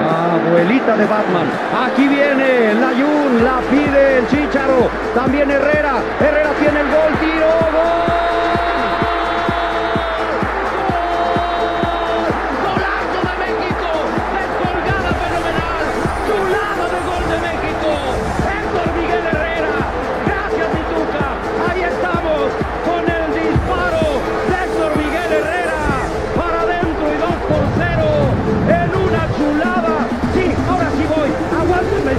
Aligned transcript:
Abuelita 0.00 0.96
de 0.96 1.06
Batman. 1.06 1.46
Aquí 1.84 2.08
viene 2.08 2.74
la 2.74 2.92
Yun, 2.92 3.44
la 3.44 3.60
pide 3.70 4.18
el 4.18 4.26
Chicharo. 4.28 4.88
También 5.14 5.50
Herrera. 5.50 5.94
Herrera 6.20 6.50
tiene 6.60 6.80
el 6.80 6.86
gol, 6.88 7.18
tiro, 7.20 7.48
gol. 7.72 8.21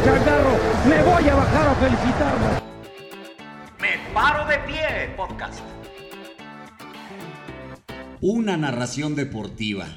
Me 0.04 1.02
voy 1.02 1.30
a 1.30 1.36
bajar 1.36 1.68
a 1.70 1.76
felicitarlo. 1.76 2.48
Me 3.80 4.14
paro 4.14 4.50
de 4.50 4.58
pie, 4.68 5.16
podcast. 5.16 5.62
Una 8.20 8.58
narración 8.58 9.16
deportiva. 9.16 9.88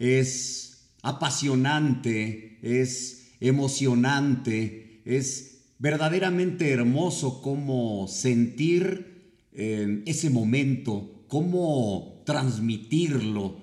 Es 0.00 0.90
apasionante, 1.02 2.58
es 2.60 3.36
emocionante, 3.38 5.02
es 5.04 5.62
verdaderamente 5.78 6.72
hermoso 6.72 7.40
cómo 7.40 8.08
sentir 8.08 9.44
eh, 9.52 10.02
ese 10.06 10.28
momento, 10.28 11.24
cómo 11.28 12.24
transmitirlo 12.26 13.58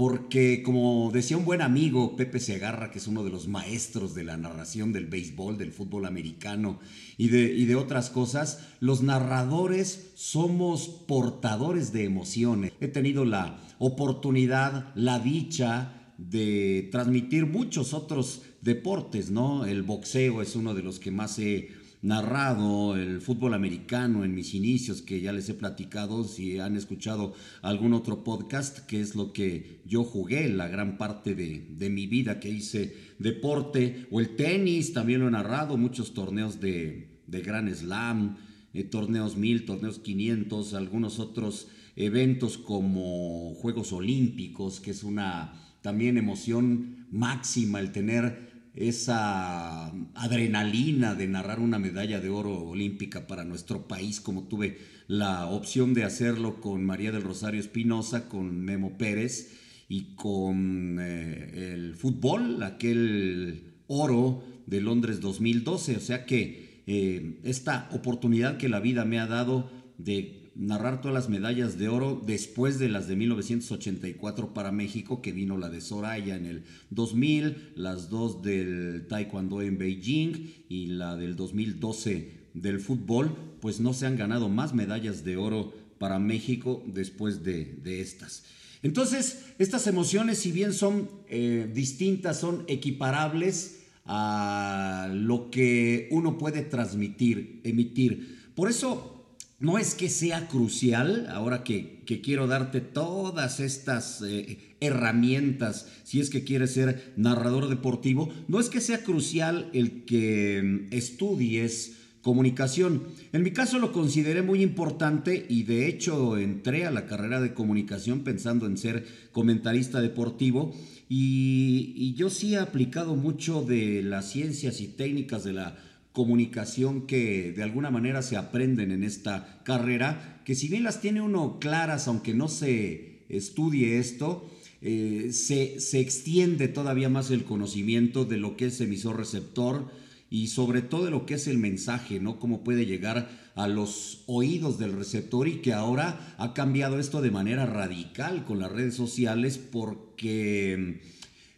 porque 0.00 0.62
como 0.62 1.10
decía 1.12 1.36
un 1.36 1.44
buen 1.44 1.60
amigo, 1.60 2.16
Pepe 2.16 2.40
Segarra, 2.40 2.90
que 2.90 2.96
es 2.96 3.06
uno 3.06 3.22
de 3.22 3.28
los 3.28 3.48
maestros 3.48 4.14
de 4.14 4.24
la 4.24 4.38
narración 4.38 4.94
del 4.94 5.04
béisbol, 5.04 5.58
del 5.58 5.72
fútbol 5.72 6.06
americano 6.06 6.78
y 7.18 7.28
de, 7.28 7.52
y 7.52 7.66
de 7.66 7.76
otras 7.76 8.08
cosas, 8.08 8.66
los 8.80 9.02
narradores 9.02 10.12
somos 10.14 10.88
portadores 10.88 11.92
de 11.92 12.04
emociones. 12.04 12.72
He 12.80 12.88
tenido 12.88 13.26
la 13.26 13.60
oportunidad, 13.78 14.90
la 14.94 15.18
dicha 15.18 16.14
de 16.16 16.88
transmitir 16.90 17.44
muchos 17.44 17.92
otros 17.92 18.40
deportes, 18.62 19.30
¿no? 19.30 19.66
El 19.66 19.82
boxeo 19.82 20.40
es 20.40 20.56
uno 20.56 20.72
de 20.72 20.82
los 20.82 20.98
que 20.98 21.10
más 21.10 21.38
he 21.38 21.72
narrado 22.02 22.96
el 22.96 23.20
fútbol 23.20 23.54
americano 23.54 24.24
en 24.24 24.34
mis 24.34 24.54
inicios, 24.54 25.02
que 25.02 25.20
ya 25.20 25.32
les 25.32 25.48
he 25.48 25.54
platicado, 25.54 26.24
si 26.24 26.58
han 26.58 26.76
escuchado 26.76 27.34
algún 27.62 27.92
otro 27.92 28.24
podcast, 28.24 28.80
que 28.86 29.00
es 29.00 29.14
lo 29.14 29.32
que 29.32 29.80
yo 29.84 30.04
jugué 30.04 30.48
la 30.48 30.68
gran 30.68 30.96
parte 30.96 31.34
de, 31.34 31.90
mi 31.90 32.06
vida, 32.06 32.40
que 32.40 32.48
hice 32.48 32.96
deporte, 33.18 34.06
o 34.10 34.20
el 34.20 34.36
tenis, 34.36 34.92
también 34.92 35.20
lo 35.20 35.28
he 35.28 35.30
narrado, 35.30 35.76
muchos 35.76 36.14
torneos 36.14 36.60
de, 36.60 37.20
de 37.26 37.40
Gran 37.42 37.72
Slam, 37.74 38.36
eh, 38.72 38.84
torneos 38.84 39.36
1000, 39.36 39.66
torneos 39.66 39.98
500, 39.98 40.74
algunos 40.74 41.18
otros 41.18 41.68
eventos 41.96 42.56
como 42.56 43.54
Juegos 43.56 43.92
Olímpicos, 43.92 44.80
que 44.80 44.92
es 44.92 45.02
una 45.02 45.52
también 45.82 46.16
emoción 46.16 47.06
máxima 47.10 47.80
el 47.80 47.92
tener 47.92 48.49
esa 48.80 49.88
adrenalina 50.14 51.14
de 51.14 51.28
narrar 51.28 51.60
una 51.60 51.78
medalla 51.78 52.18
de 52.18 52.30
oro 52.30 52.58
olímpica 52.58 53.26
para 53.26 53.44
nuestro 53.44 53.86
país, 53.86 54.20
como 54.20 54.44
tuve 54.44 54.78
la 55.06 55.46
opción 55.46 55.92
de 55.92 56.04
hacerlo 56.04 56.60
con 56.60 56.84
María 56.84 57.12
del 57.12 57.22
Rosario 57.22 57.60
Espinosa, 57.60 58.28
con 58.28 58.60
Memo 58.60 58.96
Pérez 58.96 59.58
y 59.88 60.14
con 60.14 60.98
eh, 60.98 61.72
el 61.74 61.94
fútbol, 61.94 62.62
aquel 62.62 63.74
oro 63.86 64.42
de 64.66 64.80
Londres 64.80 65.20
2012. 65.20 65.96
O 65.96 66.00
sea 66.00 66.24
que 66.24 66.82
eh, 66.86 67.38
esta 67.44 67.88
oportunidad 67.92 68.56
que 68.56 68.70
la 68.70 68.80
vida 68.80 69.04
me 69.04 69.18
ha 69.18 69.26
dado 69.26 69.70
de 69.98 70.39
narrar 70.54 71.00
todas 71.00 71.14
las 71.14 71.28
medallas 71.28 71.78
de 71.78 71.88
oro 71.88 72.22
después 72.24 72.78
de 72.78 72.88
las 72.88 73.08
de 73.08 73.16
1984 73.16 74.52
para 74.52 74.72
México, 74.72 75.22
que 75.22 75.32
vino 75.32 75.56
la 75.56 75.68
de 75.68 75.80
Soraya 75.80 76.36
en 76.36 76.46
el 76.46 76.64
2000, 76.90 77.72
las 77.76 78.10
dos 78.10 78.42
del 78.42 79.06
Taekwondo 79.08 79.62
en 79.62 79.78
Beijing 79.78 80.64
y 80.68 80.86
la 80.86 81.16
del 81.16 81.36
2012 81.36 82.40
del 82.54 82.80
fútbol, 82.80 83.36
pues 83.60 83.80
no 83.80 83.92
se 83.94 84.06
han 84.06 84.16
ganado 84.16 84.48
más 84.48 84.74
medallas 84.74 85.24
de 85.24 85.36
oro 85.36 85.72
para 85.98 86.18
México 86.18 86.82
después 86.86 87.44
de, 87.44 87.78
estas. 87.84 88.44
Entonces, 88.82 89.44
estas 89.58 89.86
emociones, 89.86 90.38
si 90.38 90.50
bien 90.50 90.72
son 90.72 91.10
eh, 91.28 91.70
distintas, 91.72 92.40
son 92.40 92.64
equiparables 92.66 93.82
a 94.06 95.10
lo 95.12 95.50
que 95.50 96.08
uno 96.10 96.38
puede 96.38 96.62
transmitir, 96.62 97.60
emitir. 97.64 98.50
Por 98.54 98.70
eso 98.70 99.19
no 99.60 99.76
es 99.76 99.94
que 99.94 100.08
sea 100.08 100.48
crucial, 100.48 101.28
ahora 101.30 101.62
que, 101.62 102.00
quiero 102.24 102.48
darte 102.48 102.80
todas 102.80 103.60
estas 103.60 104.20
eh, 104.22 104.58
herramientas, 104.80 105.86
si 106.02 106.18
es 106.18 106.28
que 106.28 106.42
quieres 106.42 106.72
ser 106.72 107.12
narrador 107.16 107.68
deportivo, 107.68 108.32
no 108.48 108.58
es 108.58 108.68
que 108.68 108.80
sea 108.80 109.04
crucial 109.04 109.70
el 109.72 110.04
que 110.06 110.60
mm, 110.90 110.94
estudies 110.94 111.98
comunicación. 112.22 113.04
En 113.32 113.42
mi 113.42 113.52
caso 113.52 113.78
lo 113.78 113.92
consideré 113.92 114.42
muy 114.42 114.62
importante 114.62 115.46
y 115.48 115.62
de 115.62 115.86
hecho 115.86 116.36
entré 116.36 116.86
a 116.86 116.90
la 116.90 117.06
carrera 117.06 117.40
de 117.40 117.54
comunicación 117.54 118.20
pensando 118.24 118.66
en 118.66 118.76
ser 118.76 119.06
comentarista 119.32 120.00
deportivo 120.00 120.74
y, 121.08 121.92
y 121.96 122.14
yo 122.14 122.28
sí 122.28 122.54
he 122.54 122.58
aplicado 122.58 123.14
mucho 123.14 123.62
de 123.62 124.02
las 124.02 124.30
ciencias 124.30 124.80
y 124.80 124.88
técnicas 124.88 125.44
de 125.44 125.52
la 125.52 125.76
comunicación 126.12 127.06
que 127.06 127.52
de 127.52 127.62
alguna 127.62 127.90
manera 127.90 128.22
se 128.22 128.36
aprenden 128.36 128.90
en 128.90 129.04
esta 129.04 129.60
carrera, 129.64 130.40
que 130.44 130.54
si 130.54 130.68
bien 130.68 130.84
las 130.84 131.00
tiene 131.00 131.20
uno 131.20 131.58
claras, 131.60 132.08
aunque 132.08 132.34
no 132.34 132.48
se 132.48 133.24
estudie 133.28 133.98
esto, 133.98 134.50
eh, 134.82 135.30
se, 135.32 135.78
se, 135.78 136.00
extiende 136.00 136.66
todavía 136.66 137.08
más 137.08 137.30
el 137.30 137.44
conocimiento 137.44 138.24
de 138.24 138.38
lo 138.38 138.56
que 138.56 138.66
es 138.66 138.80
emisor 138.80 139.18
receptor 139.18 139.90
y 140.30 140.48
sobre 140.48 140.80
todo 140.80 141.04
de 141.04 141.10
lo 141.10 141.26
que 141.26 141.34
es 141.34 141.46
el 141.48 141.58
mensaje, 141.58 142.18
¿no? 142.18 142.38
Cómo 142.38 142.64
puede 142.64 142.86
llegar 142.86 143.28
a 143.56 143.68
los 143.68 144.22
oídos 144.26 144.78
del 144.78 144.92
receptor 144.94 145.48
y 145.48 145.56
que 145.56 145.74
ahora 145.74 146.34
ha 146.38 146.54
cambiado 146.54 146.98
esto 146.98 147.20
de 147.20 147.30
manera 147.30 147.66
radical 147.66 148.44
con 148.44 148.58
las 148.58 148.72
redes 148.72 148.94
sociales 148.94 149.58
porque 149.58 151.00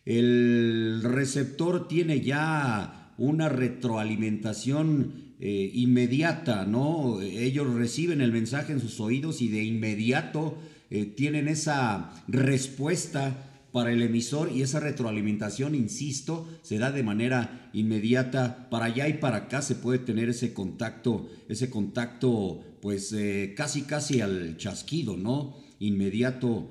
el 0.04 1.00
receptor 1.04 1.86
tiene 1.86 2.22
ya 2.22 3.01
una 3.18 3.48
retroalimentación 3.48 5.32
eh, 5.44 5.70
inmediata, 5.74 6.64
¿no? 6.66 7.20
Ellos 7.20 7.74
reciben 7.74 8.20
el 8.20 8.30
mensaje 8.30 8.72
en 8.72 8.80
sus 8.80 9.00
oídos 9.00 9.42
y 9.42 9.48
de 9.48 9.64
inmediato 9.64 10.56
eh, 10.88 11.04
tienen 11.04 11.48
esa 11.48 12.12
respuesta 12.28 13.48
para 13.72 13.90
el 13.92 14.02
emisor 14.02 14.52
y 14.52 14.62
esa 14.62 14.78
retroalimentación, 14.78 15.74
insisto, 15.74 16.46
se 16.62 16.78
da 16.78 16.92
de 16.92 17.02
manera 17.02 17.70
inmediata 17.72 18.68
para 18.70 18.84
allá 18.84 19.08
y 19.08 19.14
para 19.14 19.38
acá 19.38 19.62
se 19.62 19.74
puede 19.74 19.98
tener 19.98 20.28
ese 20.28 20.52
contacto, 20.52 21.28
ese 21.48 21.70
contacto 21.70 22.60
pues 22.80 23.12
eh, 23.12 23.54
casi 23.56 23.82
casi 23.82 24.20
al 24.20 24.56
chasquido, 24.58 25.16
¿no? 25.16 25.56
Inmediato 25.80 26.70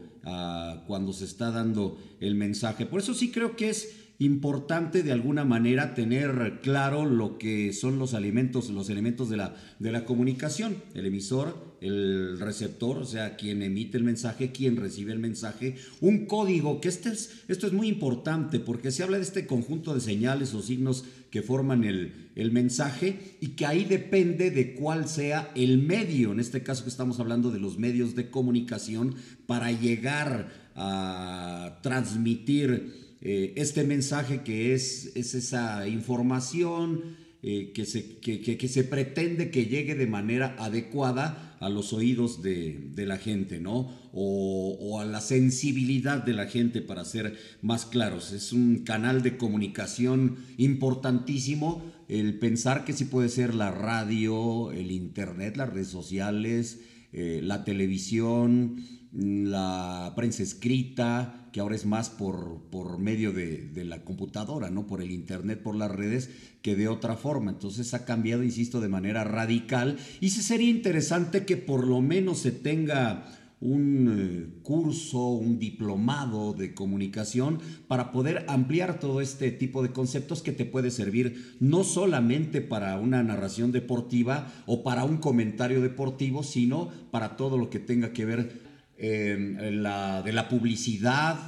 cuando 0.85 1.13
se 1.13 1.25
está 1.25 1.49
dando 1.49 1.97
el 2.19 2.35
mensaje. 2.35 2.85
Por 2.85 2.99
eso 2.99 3.15
sí 3.15 3.31
creo 3.31 3.55
que 3.55 3.71
es 3.71 4.00
importante 4.21 5.01
de 5.01 5.11
alguna 5.11 5.45
manera 5.45 5.95
tener 5.95 6.59
claro 6.61 7.07
lo 7.07 7.39
que 7.39 7.73
son 7.73 7.97
los 7.97 8.13
alimentos, 8.13 8.69
los 8.69 8.89
elementos 8.91 9.29
de 9.29 9.37
la, 9.37 9.55
de 9.79 9.91
la 9.91 10.05
comunicación, 10.05 10.77
el 10.93 11.07
emisor, 11.07 11.71
el 11.81 12.39
receptor, 12.39 12.99
o 12.99 13.05
sea, 13.05 13.35
quien 13.35 13.63
emite 13.63 13.97
el 13.97 14.03
mensaje, 14.03 14.51
quien 14.51 14.77
recibe 14.77 15.11
el 15.11 15.17
mensaje, 15.17 15.75
un 16.01 16.27
código, 16.27 16.79
que 16.79 16.89
este 16.89 17.09
es, 17.09 17.41
esto 17.47 17.65
es 17.65 17.73
muy 17.73 17.87
importante 17.87 18.59
porque 18.59 18.91
se 18.91 19.01
habla 19.01 19.17
de 19.17 19.23
este 19.23 19.47
conjunto 19.47 19.95
de 19.95 20.01
señales 20.01 20.53
o 20.53 20.61
signos 20.61 21.03
que 21.31 21.41
forman 21.41 21.83
el, 21.83 22.29
el 22.35 22.51
mensaje 22.51 23.37
y 23.41 23.49
que 23.49 23.65
ahí 23.65 23.85
depende 23.85 24.51
de 24.51 24.75
cuál 24.75 25.07
sea 25.07 25.51
el 25.55 25.79
medio, 25.79 26.31
en 26.31 26.39
este 26.39 26.61
caso 26.61 26.83
que 26.83 26.91
estamos 26.91 27.19
hablando 27.19 27.49
de 27.49 27.59
los 27.59 27.79
medios 27.79 28.13
de 28.13 28.29
comunicación, 28.29 29.15
para 29.47 29.71
llegar 29.71 30.61
a 30.75 31.79
transmitir 31.81 33.00
eh, 33.21 33.53
este 33.55 33.83
mensaje 33.83 34.41
que 34.43 34.73
es, 34.73 35.11
es 35.15 35.35
esa 35.35 35.87
información 35.87 37.15
eh, 37.43 37.71
que, 37.73 37.85
se, 37.85 38.17
que, 38.17 38.67
se 38.67 38.83
pretende 38.83 39.49
que 39.49 39.65
llegue 39.65 39.95
de 39.95 40.07
manera 40.07 40.55
adecuada 40.59 41.57
a 41.59 41.69
los 41.69 41.93
oídos 41.93 42.41
de, 42.41 42.91
la 42.97 43.17
gente, 43.17 43.59
¿no? 43.59 43.89
O, 44.13 44.77
o, 44.79 44.99
a 44.99 45.05
la 45.05 45.21
sensibilidad 45.21 46.23
de 46.23 46.33
la 46.33 46.47
gente, 46.47 46.81
para 46.81 47.05
ser 47.05 47.37
más 47.61 47.85
claros. 47.85 48.31
Es 48.31 48.51
un 48.53 48.83
canal 48.83 49.21
de 49.21 49.37
comunicación 49.37 50.37
importantísimo 50.57 51.83
el 52.11 52.39
pensar 52.39 52.83
que 52.83 52.91
sí 52.91 53.05
puede 53.05 53.29
ser 53.29 53.55
la 53.55 53.71
radio, 53.71 54.73
el 54.73 54.91
internet, 54.91 55.55
las 55.55 55.69
redes 55.69 55.87
sociales, 55.87 56.81
eh, 57.13 57.39
la 57.41 57.63
televisión, 57.63 58.83
la 59.13 60.11
prensa 60.15 60.43
escrita, 60.43 61.40
que 61.51 61.59
ahora 61.59 61.75
es 61.75 61.85
más 61.85 62.09
por, 62.09 62.61
por 62.69 62.97
medio 62.97 63.33
de, 63.33 63.69
la 63.85 64.03
computadora, 64.03 64.69
¿no? 64.69 64.87
Por 64.87 65.01
el 65.01 65.11
internet, 65.11 65.61
por 65.61 65.75
las 65.75 65.91
redes, 65.91 66.29
que 66.61 66.75
de 66.75 66.87
otra 66.87 67.15
forma. 67.15 67.51
Entonces 67.51 67.93
ha 67.93 68.05
cambiado, 68.05 68.43
insisto, 68.43 68.79
de 68.79 68.87
manera 68.87 69.23
radical. 69.23 69.97
Y 70.19 70.29
sí 70.29 70.41
sería 70.41 70.69
interesante 70.69 71.45
que 71.45 71.57
por 71.57 71.85
lo 71.85 72.01
menos 72.01 72.39
se 72.39 72.51
tenga 72.51 73.25
un 73.61 74.17
eh, 74.17 74.61
curso, 74.63 75.27
un 75.27 75.59
diplomado 75.59 76.53
de 76.53 76.73
comunicación 76.73 77.59
para 77.87 78.11
poder 78.11 78.45
ampliar 78.47 78.99
todo 78.99 79.21
este 79.21 79.51
tipo 79.51 79.83
de 79.83 79.91
conceptos 79.91 80.41
que 80.41 80.51
te 80.51 80.65
puede 80.65 80.89
servir 80.89 81.57
no 81.59 81.83
solamente 81.83 82.61
para 82.61 82.97
una 82.97 83.21
narración 83.21 83.71
deportiva 83.71 84.51
o 84.65 84.83
para 84.83 85.03
un 85.03 85.17
comentario 85.17 85.79
deportivo, 85.79 86.41
sino 86.41 86.89
para 87.11 87.37
todo 87.37 87.57
lo 87.57 87.69
que 87.69 87.79
tenga 87.79 88.13
que 88.13 88.25
ver 88.25 88.70
eh, 89.03 89.71
la, 89.71 90.21
de 90.21 90.31
la 90.31 90.47
publicidad. 90.47 91.39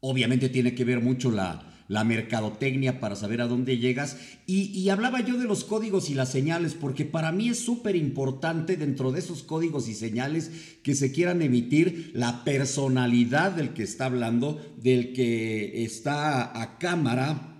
Obviamente 0.00 0.48
tiene 0.48 0.74
que 0.74 0.84
ver 0.84 1.02
mucho 1.02 1.30
la, 1.30 1.62
la 1.88 2.04
mercadotecnia 2.04 3.00
para 3.00 3.16
saber 3.16 3.40
a 3.40 3.46
dónde 3.46 3.78
llegas. 3.78 4.16
Y, 4.46 4.88
hablaba 4.88 5.20
yo 5.20 5.38
de 5.38 5.44
los 5.44 5.64
códigos 5.64 6.10
y 6.10 6.14
las 6.14 6.30
señales, 6.30 6.74
porque 6.74 7.04
para 7.04 7.32
mí 7.32 7.48
es 7.48 7.58
súper 7.58 7.96
importante 7.96 8.76
dentro 8.76 9.12
de 9.12 9.20
esos 9.20 9.42
códigos 9.42 9.88
y 9.88 9.94
señales 9.94 10.50
que 10.82 10.94
se 10.94 11.12
quieran 11.12 11.42
emitir 11.42 12.12
la 12.14 12.44
personalidad 12.44 13.52
del 13.52 13.70
que 13.70 13.82
está 13.82 14.06
hablando, 14.06 14.60
del 14.78 15.12
que 15.12 15.84
está 15.84 16.60
a 16.60 16.78
cámara 16.78 17.52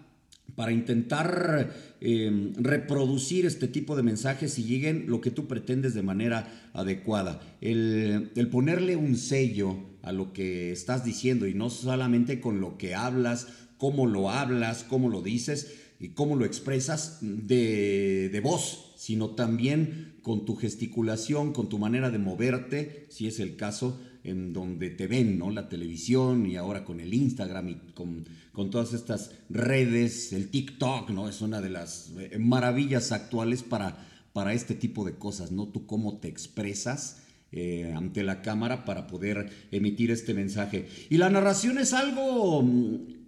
para 0.55 0.73
intentar 0.73 1.86
em, 2.01 2.53
reproducir 2.55 3.47
este 3.47 3.69
tipo 3.69 3.97
de 3.97 4.03
mensajes 4.03 4.59
y 4.59 4.65
lleguen 4.65 5.05
lo 5.09 5.21
que 5.21 5.31
tú 5.31 5.47
pretendes 5.47 5.95
de 5.95 6.03
manera 6.03 6.71
adecuada. 6.73 7.41
El, 7.61 8.31
el, 8.35 8.49
ponerle 8.49 8.97
un 8.97 9.17
sello 9.17 9.77
a 10.03 10.13
lo 10.13 10.33
que 10.33 10.73
estás 10.73 11.05
diciendo 11.05 11.47
y 11.47 11.55
no 11.55 11.71
solamente 11.71 12.41
con 12.41 12.61
lo 12.61 12.79
que 12.79 12.95
hablas 12.95 13.49
cómo 13.79 14.07
lo 14.07 14.31
hablas, 14.31 14.85
cómo 14.85 15.09
lo 15.09 15.23
dices 15.23 15.75
y 15.99 16.09
cómo 16.09 16.37
lo 16.37 16.45
expresas 16.45 17.19
de, 17.21 18.29
de 18.31 18.41
voz, 18.41 18.93
sino 18.97 19.31
también 19.31 20.15
con 20.23 20.45
tu 20.45 20.57
gesticulación, 20.57 21.53
con 21.53 21.69
tu 21.69 21.79
manera 21.79 22.11
de 22.11 22.19
moverte, 22.19 23.07
si 23.11 23.27
es 23.27 23.41
el 23.41 23.57
caso, 23.57 24.01
en 24.26 24.52
donde 24.52 24.90
te 24.90 25.06
ven, 25.06 25.38
¿no? 25.38 25.50
La 25.50 25.69
televisión 25.69 26.46
y 26.46 26.56
ahora 26.56 26.84
con 26.84 26.99
el 27.00 27.14
Instagram 27.14 27.69
y 27.69 27.75
con, 27.94 28.25
con 28.52 28.70
todas 28.70 28.93
estas 28.93 29.31
redes, 29.49 30.32
el 30.32 30.50
TikTok, 30.50 31.11
¿no? 31.11 31.28
Es 31.28 31.40
una 31.40 31.61
de 31.61 31.70
las 31.70 32.12
eh, 32.19 32.37
maravillas 32.38 33.12
actuales 33.12 33.62
para, 33.62 34.05
para 34.32 34.52
este 34.52 34.75
tipo 34.75 35.05
de 35.05 35.14
cosas, 35.14 35.52
¿no? 35.52 35.69
Tú 35.69 35.87
cómo 35.87 36.19
te 36.19 36.28
expresas. 36.28 37.23
Eh, 37.52 37.94
ante 37.96 38.25
la 38.25 38.43
cámara 38.43 38.84
para 38.84 39.06
poder 39.06 39.49
emitir 39.70 40.11
este 40.11 40.34
mensaje. 40.34 40.88
Y 41.08 41.17
la 41.17 41.31
narración 41.31 41.78
es 41.78 41.93
algo 41.93 42.61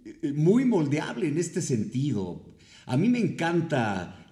eh, 0.05 0.33
muy 0.33 0.65
moldeable 0.65 1.29
en 1.29 1.37
este 1.37 1.61
sentido. 1.61 2.43
A 2.85 2.97
mí 2.97 3.07
me 3.07 3.19
encanta 3.19 4.27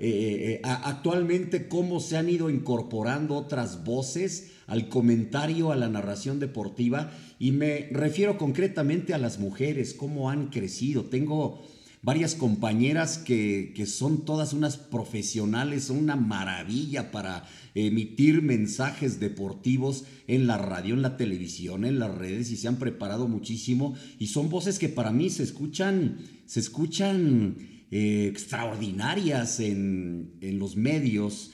actualmente 0.64 1.70
cómo 1.70 2.02
se 2.02 2.18
han 2.18 2.30
ido 2.30 2.50
incorporando 2.50 3.36
otras 3.36 3.86
voces 3.86 4.57
al 4.68 4.90
comentario, 4.90 5.72
a 5.72 5.76
la 5.76 5.90
narración 5.90 6.40
deportiva, 6.40 7.12
y 7.40 7.52
me 7.52 7.88
refiero 7.92 8.38
concretamente 8.38 9.14
a 9.14 9.18
las 9.18 9.40
mujeres, 9.40 9.94
cómo 9.94 10.30
han 10.30 10.48
crecido. 10.48 11.06
Tengo 11.06 11.66
varias 12.02 12.36
compañeras 12.36 13.18
que, 13.18 13.74
que 13.76 13.86
son 13.86 14.24
todas 14.24 14.54
unas 14.54 14.78
profesionales, 14.78 15.86
son 15.86 15.98
una 15.98 16.16
maravilla 16.16 17.12
para 17.12 17.48
emitir 17.86 18.42
mensajes 18.42 19.20
deportivos 19.20 20.06
en 20.28 20.48
la 20.48 20.58
radio, 20.58 20.96
en 20.96 21.02
la 21.02 21.18
televisión, 21.18 21.86
en 21.86 22.00
las 22.00 22.14
redes 22.16 22.52
y 22.52 22.58
se 22.58 22.68
han 22.68 22.78
preparado 22.78 23.28
muchísimo 23.28 23.96
y 24.20 24.28
son 24.28 24.50
voces 24.50 24.80
que 24.80 24.90
para 24.90 25.12
mí 25.12 25.30
se 25.30 25.44
escuchan, 25.44 26.18
se 26.46 26.60
escuchan 26.60 27.58
eh, 27.92 28.28
extraordinarias 28.30 29.60
en, 29.60 30.38
los 30.42 30.76
medios. 30.76 31.52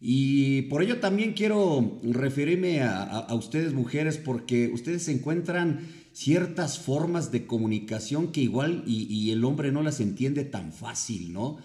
Y 0.00 0.62
por 0.62 0.82
ello 0.82 0.98
también 0.98 1.34
quiero 1.34 2.00
referirme 2.02 2.82
a, 2.82 3.26
ustedes 3.34 3.74
mujeres 3.74 4.16
porque 4.16 4.70
ustedes 4.72 5.06
encuentran 5.08 5.80
ciertas 6.12 6.78
formas 6.78 7.30
de 7.30 7.46
comunicación 7.46 8.32
que 8.32 8.40
igual 8.40 8.82
y, 8.86 9.04
y, 9.14 9.30
el 9.30 9.44
hombre 9.44 9.72
no 9.72 9.82
las 9.82 10.00
entiende 10.00 10.44
tan 10.44 10.72
fácil, 10.72 11.32
¿no? 11.32 11.58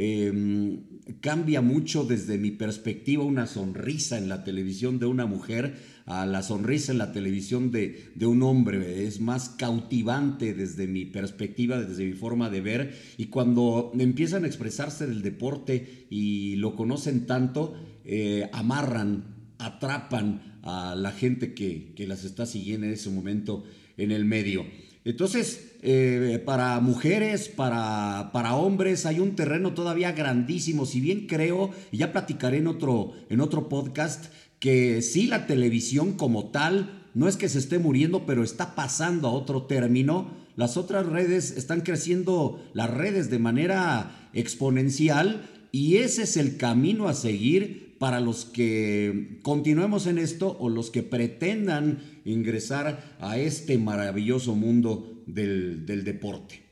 Em, 0.00 0.84
cambia 1.20 1.60
mucho 1.60 2.04
desde 2.04 2.38
mi 2.38 2.52
perspectiva 2.52 3.24
una 3.24 3.48
sonrisa 3.48 4.16
en 4.16 4.28
la 4.28 4.44
televisión 4.44 5.00
de 5.00 5.06
una 5.06 5.26
mujer 5.26 5.74
a 6.08 6.24
la 6.24 6.42
sonrisa 6.42 6.90
en 6.90 6.98
la 6.98 7.12
televisión 7.12 7.70
de, 7.70 8.10
de, 8.14 8.26
un 8.26 8.42
hombre. 8.42 9.06
Es 9.06 9.20
más 9.20 9.50
cautivante 9.50 10.54
desde 10.54 10.86
mi 10.86 11.04
perspectiva, 11.04 11.78
desde 11.78 12.06
mi 12.06 12.14
forma 12.14 12.48
de 12.48 12.62
ver. 12.62 12.98
Y 13.18 13.26
cuando 13.26 13.92
empiezan 13.98 14.44
a 14.44 14.46
expresarse 14.46 15.06
del 15.06 15.20
deporte 15.20 16.06
y 16.08 16.56
lo 16.56 16.74
conocen 16.76 17.26
tanto, 17.26 17.74
eh, 18.06 18.48
amarran, 18.54 19.52
atrapan 19.58 20.58
a 20.62 20.94
la 20.96 21.12
gente 21.12 21.52
que, 21.52 21.92
que 21.94 22.06
las 22.06 22.24
está 22.24 22.46
siguiendo 22.46 22.86
en 22.86 22.94
ese 22.94 23.10
momento 23.10 23.64
en 23.98 24.10
el 24.10 24.24
medio. 24.24 24.64
Entonces, 25.04 25.76
eh, 25.82 26.42
para 26.44 26.80
mujeres, 26.80 27.48
para, 27.48 28.30
para, 28.32 28.56
hombres, 28.56 29.06
hay 29.06 29.20
un 29.20 29.36
terreno 29.36 29.74
todavía 29.74 30.12
grandísimo. 30.12 30.86
Si 30.86 31.00
bien 31.00 31.26
creo, 31.26 31.70
y 31.92 31.98
ya 31.98 32.12
platicaré 32.12 32.58
en 32.58 32.66
otro, 32.66 33.12
en 33.28 33.40
otro 33.40 33.68
podcast, 33.68 34.26
que 34.60 35.02
sí 35.02 35.26
la 35.26 35.46
televisión 35.46 36.12
como 36.14 36.46
tal, 36.50 37.04
no 37.14 37.28
es 37.28 37.36
que 37.36 37.48
se 37.48 37.58
esté 37.58 37.78
muriendo, 37.78 38.26
pero 38.26 38.42
está 38.42 38.74
pasando 38.74 39.28
a 39.28 39.32
otro 39.32 39.64
término. 39.64 40.30
Las 40.56 40.76
otras 40.76 41.06
redes 41.06 41.52
están 41.52 41.82
creciendo, 41.82 42.62
las 42.74 42.90
redes 42.90 43.30
de 43.30 43.38
manera 43.38 44.28
exponencial, 44.32 45.48
y 45.70 45.96
ese 45.96 46.22
es 46.22 46.36
el 46.36 46.56
camino 46.56 47.08
a 47.08 47.14
seguir 47.14 47.96
para 47.98 48.20
los 48.20 48.44
que 48.44 49.40
continuemos 49.42 50.06
en 50.06 50.18
esto 50.18 50.56
o 50.60 50.68
los 50.68 50.90
que 50.90 51.02
pretendan 51.02 51.98
ingresar 52.24 53.16
a 53.20 53.38
este 53.38 53.78
maravilloso 53.78 54.54
mundo 54.54 55.24
del, 55.26 55.84
deporte. 56.04 56.62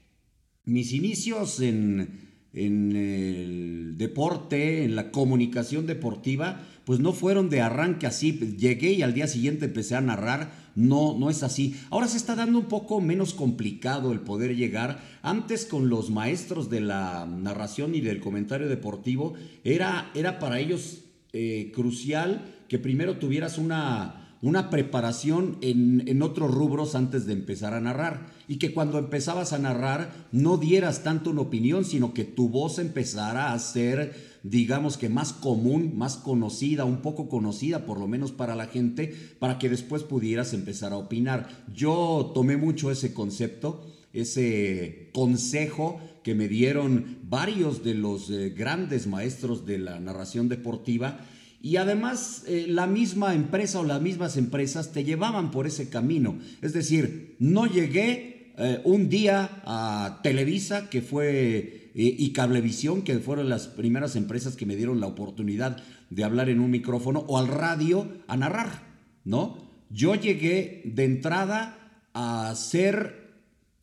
Mis 0.65 0.93
inicios 0.93 1.61
en, 1.61 2.26
el 2.57 3.95
deporte, 3.97 4.85
en 4.85 4.97
la 4.97 5.11
comunicación 5.11 5.87
deportiva, 5.87 6.63
pues 6.85 7.01
no 7.01 7.13
fueron 7.13 7.51
de 7.51 7.61
arranque 7.61 8.07
así, 8.07 8.33
llegué 8.57 8.93
y 8.93 9.03
al 9.03 9.13
día 9.13 9.27
siguiente 9.27 9.67
empecé 9.67 9.97
a 9.97 10.01
narrar, 10.01 10.53
no, 10.75 11.17
no 11.19 11.31
es 11.31 11.43
así. 11.43 11.77
Ahora 11.91 12.09
se 12.09 12.17
está 12.17 12.35
dando 12.35 12.59
un 12.59 12.67
poco 12.67 13.01
menos 13.01 13.35
complicado 13.35 14.13
el 14.13 14.21
poder 14.21 14.57
llegar. 14.57 15.01
Antes 15.23 15.67
con 15.67 15.89
los 15.89 16.11
maestros 16.11 16.71
de 16.71 16.81
la 16.81 17.27
narración 17.27 17.95
y 17.95 18.01
del 18.01 18.21
comentario 18.21 18.69
deportivo, 18.69 19.35
era, 19.65 20.11
era 20.15 20.39
para 20.39 20.61
ellos 20.61 21.05
eh, 21.33 21.73
crucial 21.75 22.55
que 22.69 22.79
primero 22.79 23.19
tuvieras 23.19 23.59
una, 23.59 24.26
una 24.43 24.71
preparación 24.71 25.59
en, 25.61 26.23
otros 26.23 26.53
rubros 26.53 26.95
antes 26.95 27.27
de 27.27 27.33
empezar 27.33 27.75
a 27.75 27.81
narrar. 27.81 28.27
Y 28.49 28.57
que 28.57 28.73
cuando 28.73 28.99
empezabas 28.99 29.53
a 29.53 29.59
narrar 29.59 30.29
no 30.33 30.57
dieras 30.57 31.03
tanto 31.03 31.31
una 31.31 31.43
opinión, 31.43 31.85
sino 31.85 32.15
que 32.15 32.25
tu 32.25 32.49
voz 32.49 32.79
empezara 32.79 33.53
a 33.53 33.59
ser, 33.59 34.15
digamos 34.43 34.97
que 34.97 35.09
más 35.09 35.33
común, 35.33 35.97
más 35.97 36.17
conocida, 36.17 36.85
un 36.85 37.03
poco 37.03 37.29
conocida 37.29 37.87
por 37.87 37.99
lo 37.99 38.07
menos 38.07 38.33
para 38.33 38.55
la 38.55 38.67
gente, 38.67 39.15
para 39.39 39.59
que 39.59 39.69
después 39.69 40.03
pudieras 40.03 40.53
empezar 40.53 40.93
a 40.93 40.99
opinar. 40.99 41.49
Yo 41.75 42.31
tomé 42.35 42.57
mucho 42.57 42.91
ese 42.91 43.15
concepto, 43.15 43.87
ese 44.13 45.11
consejo 45.13 46.01
que 46.23 46.35
me 46.35 46.49
dieron 46.49 47.19
varios 47.23 47.85
de 47.85 47.95
los 47.95 48.31
eh, 48.31 48.51
grandes 48.51 49.07
maestros 49.07 49.67
de 49.67 49.79
la 49.79 50.01
narración 50.01 50.49
deportiva 50.49 51.21
y 51.61 51.77
además 51.77 52.45
eh, 52.47 52.67
la 52.69 52.87
misma 52.87 53.35
empresa 53.35 53.81
o 53.81 53.85
las 53.85 54.01
mismas 54.01 54.37
empresas 54.37 54.93
te 54.93 55.05
llevaban 55.05 55.51
por 55.51 55.67
ese 55.67 55.89
camino. 55.89 56.39
Es 56.63 56.73
decir, 56.73 57.37
no 57.39 57.67
llegué 57.67 58.53
eh, 58.59 58.81
un 58.85 59.09
día 59.09 59.63
a 59.65 60.21
Televisa, 60.23 60.89
que 60.89 61.03
fue, 61.03 61.91
eh, 61.95 62.17
y 62.19 62.33
Cablevisión, 62.33 63.03
que 63.03 63.19
fueron 63.19 63.49
las 63.49 63.69
primeras 63.69 64.17
empresas 64.17 64.57
que 64.57 64.67
me 64.67 64.77
dieron 64.77 65.01
la 65.01 65.07
oportunidad 65.07 65.83
de 66.11 66.25
hablar 66.25 66.49
en 66.49 66.61
un 66.61 66.71
micrófono, 66.71 67.25
o 67.27 67.39
al 67.39 67.49
radio 67.49 68.09
a 68.29 68.37
narrar, 68.37 68.83
¿no? 69.25 69.59
Yo 69.91 70.15
llegué 70.15 70.83
de 70.85 71.05
entrada 71.05 72.01
a 72.13 72.51
hacer 72.51 73.35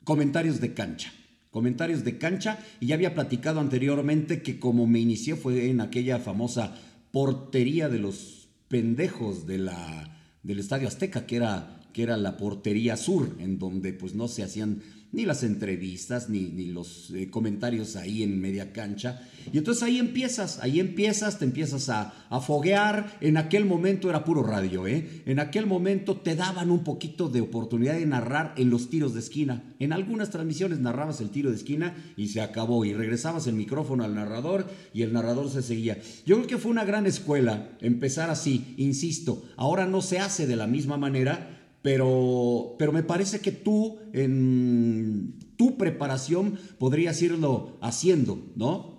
comentarios 0.03 0.60
de 0.60 0.74
cancha 0.74 1.13
comentarios 1.53 2.03
de 2.03 2.18
cancha 2.18 2.58
y 2.80 2.88
ya 2.88 2.96
había 2.96 3.13
platicado 3.13 3.60
anteriormente 3.60 4.42
que 4.42 4.60
como 4.60 4.88
me 4.88 5.00
inicié 5.00 5.36
fue 5.36 5.70
en 5.70 5.82
aquella 5.82 6.18
famosa 6.18 6.75
portería 7.13 7.88
de 7.88 8.00
los 8.00 8.50
pendejos 8.67 9.46
de 9.46 9.60
la, 9.60 10.20
del 10.41 10.60
Estadio 10.60 10.89
Azteca, 10.89 11.25
que 11.25 11.38
era 11.38 11.79
que 11.93 12.03
era 12.03 12.17
la 12.17 12.38
portería 12.38 12.98
sur, 12.98 13.36
en 13.39 13.60
donde 13.60 13.93
pues 13.93 14.15
no 14.15 14.27
se 14.27 14.43
hacían 14.43 14.82
ni 15.13 15.25
las 15.25 15.43
entrevistas, 15.43 16.27
ni, 16.27 16.50
ni 16.50 16.65
los 16.65 17.12
eh, 17.12 17.29
comentarios 17.29 17.96
ahí 17.96 18.24
en 18.24 18.41
media 18.41 18.74
cancha. 18.74 19.22
Y 19.51 19.60
entonces 19.60 19.84
ahí 19.84 20.00
empiezas, 20.00 20.60
ahí 20.62 20.79
empiezas, 20.79 21.38
te 21.38 21.46
empiezas 21.46 21.88
a, 21.89 22.13
a, 22.29 22.39
foguear. 22.41 23.17
En 23.22 23.38
aquel 23.38 23.65
momento 23.65 24.10
era 24.10 24.25
puro 24.25 24.41
radio, 24.41 24.88
¿eh? 24.88 25.24
En 25.25 25.39
aquel 25.39 25.67
momento 25.67 26.17
te 26.17 26.36
daban 26.36 26.72
un 26.72 26.84
poquito 26.84 27.29
de 27.29 27.41
oportunidad 27.41 27.93
de 27.93 28.08
narrar 28.08 28.53
en 28.58 28.72
los 28.72 28.89
tiros 28.89 29.13
de 29.13 29.20
esquina. 29.20 29.63
En 29.79 29.93
algunas 29.93 30.32
transmisiones 30.32 30.79
narrabas 30.79 31.22
el 31.22 31.29
tiro 31.29 31.51
de 31.51 31.58
esquina 31.58 31.96
y 32.17 32.29
se 32.29 32.41
acabó. 32.41 32.84
Y 32.84 32.93
regresabas 32.93 33.46
el 33.46 33.53
micrófono 33.53 34.03
al 34.03 34.15
narrador 34.15 34.65
y 34.93 35.03
el 35.03 35.13
narrador 35.13 35.50
se 35.51 35.62
seguía. 35.62 36.00
Yo 36.25 36.38
creo 36.38 36.48
que 36.48 36.58
fue 36.58 36.72
una 36.72 36.86
gran 36.86 37.05
escuela 37.05 37.70
empezar 37.82 38.32
así, 38.32 38.74
insisto. 38.77 39.43
Ahora 39.58 39.86
no 39.86 40.01
se 40.01 40.20
hace 40.20 40.48
de 40.48 40.55
la 40.55 40.65
misma 40.65 40.98
manera 40.98 41.62
pero, 41.83 42.75
pero 42.79 42.91
me 42.91 43.03
parece 43.03 43.41
que 43.41 43.51
tú 43.51 43.99
en 44.13 45.35
tu 45.57 45.77
preparación 45.77 46.57
podrías 46.79 47.21
irlo 47.21 47.77
haciendo, 47.81 48.51
¿no? 48.55 48.93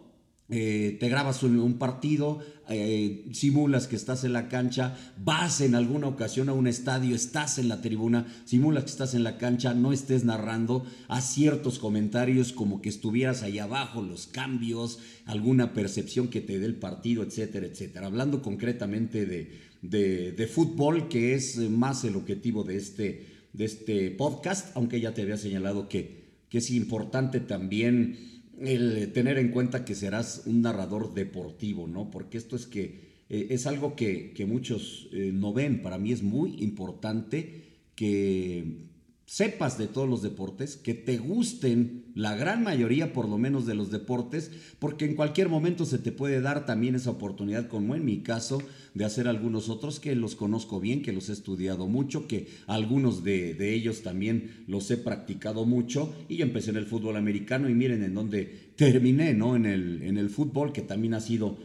Eh, 0.50 0.98
te 1.00 1.08
grabas 1.08 1.42
un, 1.42 1.78
partido, 1.78 2.40
eh, 2.68 3.26
simulas 3.32 3.86
que 3.86 3.96
estás 3.96 4.24
en 4.24 4.34
la 4.34 4.50
cancha, 4.50 4.94
vas 5.16 5.62
en 5.62 5.74
alguna 5.74 6.06
ocasión 6.06 6.50
a 6.50 6.52
un 6.52 6.66
estadio, 6.66 7.16
estás 7.16 7.58
en 7.58 7.68
la 7.68 7.80
tribuna, 7.80 8.26
simulas 8.44 8.84
que 8.84 8.90
estás 8.90 9.14
en 9.14 9.24
la 9.24 9.38
cancha, 9.38 9.72
no 9.72 9.90
estés 9.90 10.24
narrando, 10.24 10.84
a 11.08 11.22
ciertos 11.22 11.78
comentarios 11.78 12.52
como 12.52 12.82
que 12.82 12.90
estuvieras 12.90 13.42
ahí 13.42 13.58
abajo, 13.58 14.02
los 14.02 14.26
cambios, 14.26 14.98
alguna 15.24 15.72
percepción 15.72 16.28
que 16.28 16.42
te 16.42 16.58
dé 16.58 16.66
el 16.66 16.76
partido, 16.76 17.22
etcétera, 17.22 17.66
etcétera. 17.66 18.06
Hablando 18.06 18.42
concretamente 18.42 19.24
de, 19.24 19.72
de, 19.90 20.48
fútbol, 20.50 21.08
que 21.08 21.34
es 21.34 21.56
más 21.58 22.04
el 22.04 22.16
objetivo 22.16 22.64
de 22.64 22.76
este, 22.76 23.26
de 23.52 23.64
este 23.64 24.10
podcast, 24.10 24.74
aunque 24.76 25.00
ya 25.00 25.14
te 25.14 25.22
había 25.22 25.36
señalado 25.36 25.88
que, 25.88 26.24
que 26.48 26.58
es 26.58 26.70
importante 26.70 27.40
también 27.40 28.42
el 28.60 29.12
tener 29.12 29.38
en 29.38 29.48
cuenta 29.48 29.84
que 29.84 29.94
serás 29.94 30.42
un 30.46 30.62
narrador 30.62 31.12
deportivo, 31.14 31.86
¿no? 31.86 32.10
Porque 32.10 32.38
esto 32.38 32.56
es 32.56 32.66
que 32.66 33.24
eh, 33.28 33.48
es 33.50 33.66
algo 33.66 33.96
que, 33.96 34.32
que 34.32 34.46
muchos 34.46 35.08
eh, 35.12 35.30
no 35.32 35.52
ven. 35.52 35.82
Para 35.82 35.98
mí 35.98 36.12
es 36.12 36.22
muy 36.22 36.62
importante 36.62 37.64
que 37.94 38.88
sepas 39.26 39.78
de 39.78 39.86
todos 39.86 40.08
los 40.08 40.22
deportes, 40.22 40.76
que 40.76 40.94
te 40.94 41.16
gusten 41.16 42.04
la 42.14 42.36
gran 42.36 42.62
mayoría 42.62 43.12
por 43.12 43.28
lo 43.28 43.38
menos 43.38 43.66
de 43.66 43.74
los 43.74 43.90
deportes, 43.90 44.50
porque 44.78 45.06
en 45.06 45.14
cualquier 45.14 45.48
momento 45.48 45.86
se 45.86 45.98
te 45.98 46.12
puede 46.12 46.40
dar 46.40 46.66
también 46.66 46.94
esa 46.94 47.10
oportunidad, 47.10 47.68
como 47.68 47.94
en 47.94 48.04
mi 48.04 48.18
caso, 48.18 48.62
de 48.92 49.04
hacer 49.04 49.26
algunos 49.26 49.68
otros 49.68 49.98
que 49.98 50.14
los 50.14 50.36
conozco 50.36 50.78
bien, 50.78 51.02
que 51.02 51.12
los 51.12 51.28
he 51.28 51.32
estudiado 51.32 51.86
mucho, 51.86 52.28
que 52.28 52.48
algunos 52.66 53.24
de, 53.24 53.54
de 53.54 53.74
ellos 53.74 54.02
también 54.02 54.64
los 54.68 54.90
he 54.90 54.96
practicado 54.96 55.64
mucho 55.64 56.14
y 56.28 56.42
empecé 56.42 56.70
en 56.70 56.76
el 56.76 56.86
fútbol 56.86 57.16
americano 57.16 57.68
y 57.68 57.74
miren 57.74 58.04
en 58.04 58.14
dónde 58.14 58.72
terminé, 58.76 59.34
¿no? 59.34 59.56
En 59.56 59.66
el, 59.66 60.02
en 60.02 60.18
el 60.18 60.30
fútbol, 60.30 60.72
que 60.72 60.82
también 60.82 61.14
ha 61.14 61.20
sido 61.20 61.58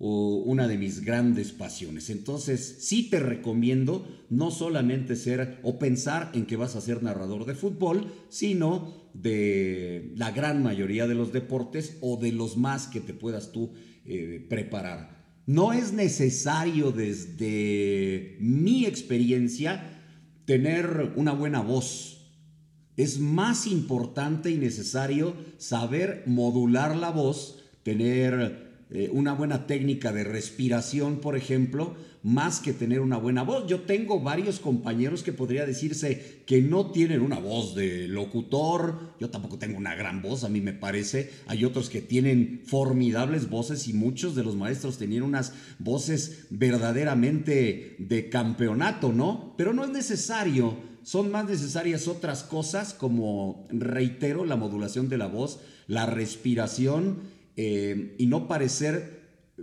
una 0.00 0.68
de 0.68 0.78
mis 0.78 1.00
grandes 1.00 1.50
pasiones. 1.52 2.08
Entonces, 2.10 2.76
sí 2.80 3.10
te 3.10 3.18
recomiendo 3.18 4.06
no 4.30 4.50
solamente 4.50 5.16
ser 5.16 5.58
o 5.62 5.78
pensar 5.78 6.30
en 6.34 6.46
que 6.46 6.56
vas 6.56 6.76
a 6.76 6.80
ser 6.80 7.02
narrador 7.02 7.46
de 7.46 7.54
fútbol, 7.54 8.12
sino 8.28 9.10
de 9.12 10.12
la 10.14 10.30
gran 10.30 10.62
mayoría 10.62 11.08
de 11.08 11.14
los 11.14 11.32
deportes 11.32 11.96
o 12.00 12.16
de 12.16 12.30
los 12.30 12.56
más 12.56 12.86
que 12.86 13.00
te 13.00 13.12
puedas 13.12 13.50
tú 13.50 13.72
eh, 14.04 14.46
preparar. 14.48 15.18
No 15.46 15.72
es 15.72 15.92
necesario 15.92 16.92
desde 16.92 18.36
mi 18.40 18.84
experiencia 18.84 19.98
tener 20.44 21.12
una 21.16 21.32
buena 21.32 21.60
voz. 21.60 22.14
Es 22.96 23.18
más 23.18 23.66
importante 23.66 24.50
y 24.50 24.58
necesario 24.58 25.34
saber 25.56 26.22
modular 26.26 26.96
la 26.96 27.10
voz, 27.10 27.64
tener 27.82 28.67
eh, 28.90 29.10
una 29.12 29.34
buena 29.34 29.66
técnica 29.66 30.12
de 30.12 30.24
respiración, 30.24 31.20
por 31.20 31.36
ejemplo, 31.36 31.94
más 32.22 32.60
que 32.60 32.72
tener 32.72 33.00
una 33.00 33.18
buena 33.18 33.42
voz. 33.42 33.66
Yo 33.66 33.82
tengo 33.82 34.20
varios 34.20 34.60
compañeros 34.60 35.22
que 35.22 35.32
podría 35.32 35.66
decirse 35.66 36.42
que 36.46 36.62
no 36.62 36.90
tienen 36.90 37.20
una 37.20 37.38
voz 37.38 37.74
de 37.74 38.08
locutor, 38.08 39.14
yo 39.20 39.28
tampoco 39.30 39.58
tengo 39.58 39.76
una 39.76 39.94
gran 39.94 40.22
voz, 40.22 40.42
a 40.42 40.48
mí 40.48 40.60
me 40.60 40.72
parece. 40.72 41.30
Hay 41.46 41.64
otros 41.64 41.90
que 41.90 42.00
tienen 42.00 42.62
formidables 42.64 43.50
voces 43.50 43.88
y 43.88 43.92
muchos 43.92 44.34
de 44.34 44.44
los 44.44 44.56
maestros 44.56 44.96
tenían 44.98 45.22
unas 45.22 45.52
voces 45.78 46.46
verdaderamente 46.50 47.96
de 47.98 48.28
campeonato, 48.30 49.12
¿no? 49.12 49.54
Pero 49.58 49.74
no 49.74 49.84
es 49.84 49.90
necesario, 49.90 50.76
son 51.02 51.30
más 51.30 51.46
necesarias 51.46 52.08
otras 52.08 52.42
cosas 52.42 52.94
como, 52.94 53.66
reitero, 53.70 54.44
la 54.44 54.56
modulación 54.56 55.08
de 55.08 55.18
la 55.18 55.26
voz, 55.26 55.60
la 55.86 56.06
respiración 56.06 57.37
eh, 57.60 58.14
y 58.18 58.26
no 58.26 58.46
parecer 58.46 59.18
eh, 59.58 59.62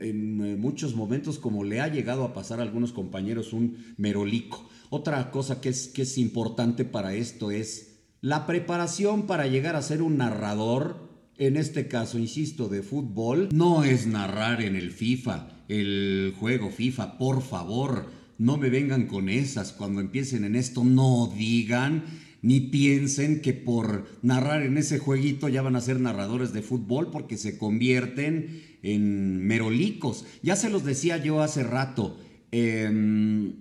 en 0.00 0.44
eh, 0.44 0.56
muchos 0.56 0.94
momentos 0.94 1.38
como 1.38 1.64
le 1.64 1.80
ha 1.80 1.88
llegado 1.88 2.24
a 2.24 2.34
pasar 2.34 2.60
a 2.60 2.62
algunos 2.62 2.92
compañeros 2.92 3.54
un 3.54 3.94
merolico. 3.96 4.68
Otra 4.90 5.30
cosa 5.30 5.58
que 5.58 5.70
es, 5.70 5.88
que 5.88 6.02
es 6.02 6.18
importante 6.18 6.84
para 6.84 7.14
esto 7.14 7.50
es 7.50 8.02
la 8.20 8.46
preparación 8.46 9.26
para 9.26 9.46
llegar 9.46 9.76
a 9.76 9.82
ser 9.82 10.02
un 10.02 10.18
narrador, 10.18 11.08
en 11.38 11.56
este 11.56 11.88
caso, 11.88 12.18
insisto, 12.18 12.68
de 12.68 12.82
fútbol, 12.82 13.48
no 13.50 13.82
es 13.82 14.06
narrar 14.06 14.60
en 14.60 14.76
el 14.76 14.92
FIFA, 14.92 15.64
el 15.68 16.34
juego 16.38 16.68
FIFA, 16.68 17.16
por 17.16 17.40
favor, 17.40 18.10
no 18.36 18.58
me 18.58 18.68
vengan 18.68 19.06
con 19.06 19.30
esas, 19.30 19.72
cuando 19.72 20.02
empiecen 20.02 20.44
en 20.44 20.54
esto, 20.54 20.84
no 20.84 21.32
digan 21.34 22.04
ni 22.42 22.60
piensen 22.60 23.40
que 23.40 23.52
por 23.52 24.04
narrar 24.22 24.62
en 24.62 24.76
ese 24.76 24.98
jueguito 24.98 25.48
ya 25.48 25.62
van 25.62 25.76
a 25.76 25.80
ser 25.80 26.00
narradores 26.00 26.52
de 26.52 26.62
fútbol 26.62 27.10
porque 27.10 27.38
se 27.38 27.56
convierten 27.56 28.62
en 28.82 29.46
merolicos. 29.46 30.24
Ya 30.42 30.56
se 30.56 30.68
los 30.68 30.84
decía 30.84 31.16
yo 31.18 31.40
hace 31.40 31.62
rato, 31.62 32.18
em, 32.50 33.54